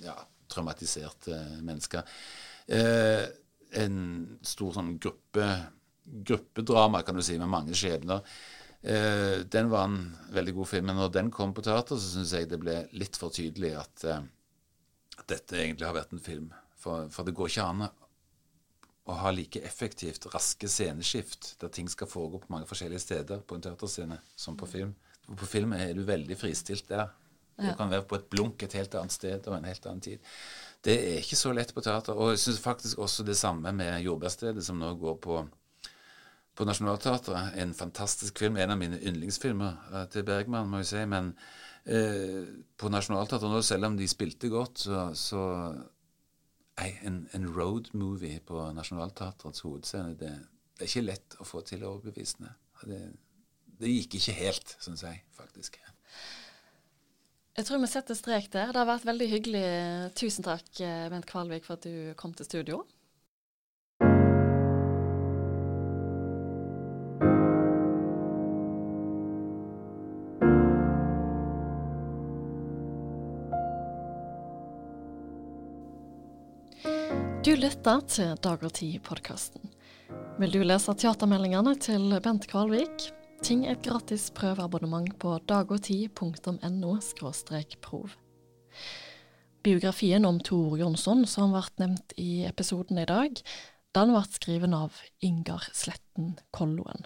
ja, 0.00 0.16
traumatiserte 0.50 1.36
mennesker. 1.60 2.06
Eh, 2.70 3.26
en 3.80 3.98
stor 4.46 4.74
sånn 4.74 4.96
gruppe, 5.02 5.46
gruppedrama, 6.30 7.04
kan 7.06 7.18
du 7.18 7.24
si, 7.24 7.38
med 7.38 7.50
mange 7.50 7.76
skjebner. 7.78 8.24
Eh, 8.82 9.38
den 9.44 9.70
var 9.70 9.84
en 9.84 10.16
veldig 10.32 10.54
god 10.54 10.68
film. 10.68 10.86
Men 10.86 10.96
når 10.96 11.12
den 11.12 11.30
kom 11.30 11.54
på 11.54 11.64
teater, 11.64 12.00
så 12.00 12.14
syns 12.14 12.34
jeg 12.36 12.48
det 12.50 12.60
ble 12.62 12.76
litt 12.96 13.18
for 13.20 13.34
tydelig 13.34 13.74
at, 13.80 14.04
uh, 14.08 15.24
dette 15.28 15.58
egentlig 15.58 15.86
har 15.86 15.96
vært 15.96 16.14
en 16.16 16.22
film. 16.24 16.48
For, 16.80 17.10
for, 17.12 17.28
det 17.28 17.36
går 17.36 17.52
ikke 17.52 17.66
an 17.66 17.86
å 19.10 19.16
ha 19.20 19.32
like 19.34 19.60
effektivt 19.66 20.28
raske 20.32 20.68
sceneskift 20.70 21.56
der 21.60 21.72
ting 21.74 21.88
skal 21.92 22.08
foregå 22.08 22.40
på 22.40 22.52
mange 22.54 22.68
forskjellige 22.70 23.02
steder 23.04 23.42
på 23.44 23.56
en 23.56 23.64
teaterscene 23.64 24.20
som 24.38 24.56
på 24.56 24.68
film. 24.70 24.94
På 25.28 25.46
film 25.46 25.74
er 25.76 25.92
du 25.94 26.04
veldig 26.08 26.38
fristilt 26.38 26.88
der. 26.88 27.10
Du 27.60 27.68
kan 27.76 27.90
være 27.92 28.06
på 28.08 28.16
et 28.16 28.28
blunk 28.32 28.62
et 28.64 28.74
helt 28.78 28.94
annet 28.96 29.12
sted 29.12 29.44
og 29.50 29.58
en 29.58 29.66
helt 29.68 29.86
annen 29.86 30.00
tid. 30.04 30.30
Det 30.80 30.94
er 30.96 31.18
ikke 31.20 31.36
så 31.36 31.52
lett 31.52 31.74
på 31.76 31.84
teater. 31.84 32.16
Og 32.16 32.32
jeg 32.32 32.40
syns 32.46 32.62
faktisk 32.64 33.02
også 33.04 33.26
det 33.26 33.36
samme 33.36 33.72
med 33.76 34.00
'Jordbærstedet', 34.00 34.64
som 34.64 34.78
nå 34.80 34.94
går 34.96 35.18
på, 35.20 35.42
på 36.60 36.66
Nationaltheatret. 36.68 37.54
En 37.56 37.72
fantastisk 37.74 38.38
film. 38.38 38.58
En 38.60 38.74
av 38.74 38.78
mine 38.78 38.98
yndlingsfilmer 39.00 39.78
uh, 39.94 40.02
til 40.12 40.26
Bergman, 40.28 40.68
må 40.68 40.82
jeg 40.82 40.90
si. 40.90 41.04
Men 41.08 41.32
eh, 41.88 42.50
på 42.76 42.90
Nationaltheatret 42.92 43.48
nå, 43.48 43.62
selv 43.64 43.88
om 43.88 43.96
de 43.96 44.08
spilte 44.10 44.52
godt, 44.52 44.84
så, 44.84 45.06
så 45.16 45.46
Nei, 46.80 46.94
en, 47.04 47.16
en 47.36 47.42
road 47.52 47.90
movie 47.92 48.38
på 48.48 48.56
Nationaltheatrets 48.72 49.60
hovedscene, 49.66 50.14
det, 50.16 50.30
det, 50.78 50.86
er 50.86 50.88
ikke 50.88 51.02
lett 51.04 51.34
å 51.36 51.44
få 51.44 51.60
til 51.68 51.82
overbevisende. 51.84 52.54
Det, 52.88 53.00
det 53.82 53.90
gikk 53.90 54.16
ikke 54.16 54.36
helt, 54.38 54.72
syns 54.80 55.02
jeg 55.04 55.18
faktisk. 55.36 55.76
Jeg 57.58 57.68
tror 57.68 57.82
vi 57.82 57.90
setter 57.92 58.16
strek 58.16 58.48
der. 58.54 58.72
Det 58.72 58.80
har 58.80 58.88
vært 58.88 59.04
veldig 59.10 59.28
hyggelig. 59.28 59.66
Tusen 60.16 60.46
takk, 60.46 60.70
Bent 61.12 61.28
Kvalvik, 61.28 61.68
for 61.68 61.76
at 61.76 61.84
du 61.84 62.14
kom 62.16 62.32
til 62.32 62.48
studio. 62.48 62.80
Lytter 77.60 78.00
til 78.08 78.38
Dag 78.40 78.62
og 78.64 78.72
Tid-podkasten. 78.72 79.66
Vil 80.40 80.52
du 80.54 80.62
lese 80.64 80.94
teatermeldingene 80.96 81.74
til 81.82 82.14
Bent 82.24 82.46
Kvalvik? 82.48 83.10
Ting 83.44 83.66
et 83.68 83.82
gratis 83.84 84.30
prøveabonnement 84.32 85.10
på 85.20 85.34
dagogtid.no 85.50 86.94
prov. 87.82 88.16
Biografien 89.62 90.24
om 90.24 90.40
Tor 90.40 90.78
Jonsson, 90.78 91.26
som 91.26 91.52
ble 91.52 91.66
nevnt 91.82 92.16
i 92.16 92.46
episoden 92.48 93.02
i 93.02 93.04
dag, 93.04 93.36
den 93.92 94.14
ble 94.14 94.24
skrevet 94.30 94.72
av 94.72 94.96
Ingar 95.20 95.68
Sletten 95.74 96.38
Kolloen. 96.56 97.04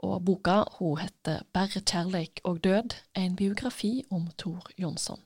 Og 0.00 0.24
boka 0.24 0.62
hun 0.78 1.02
heter 1.04 1.44
Bare 1.52 1.84
kjærleik 1.84 2.40
og 2.44 2.64
død, 2.64 2.96
en 3.14 3.36
biografi 3.36 4.06
om 4.10 4.30
Tor 4.38 4.72
Jonsson. 4.78 5.20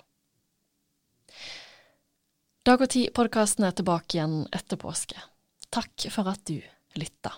Dag 2.61 2.83
og 2.85 2.91
Tid-podkasten 2.93 3.65
er 3.65 3.73
tilbake 3.73 4.19
igjen 4.19 4.43
etter 4.53 4.77
påske. 4.77 5.17
Takk 5.73 6.05
for 6.13 6.29
at 6.29 6.43
du 6.45 6.59
lytta. 7.01 7.31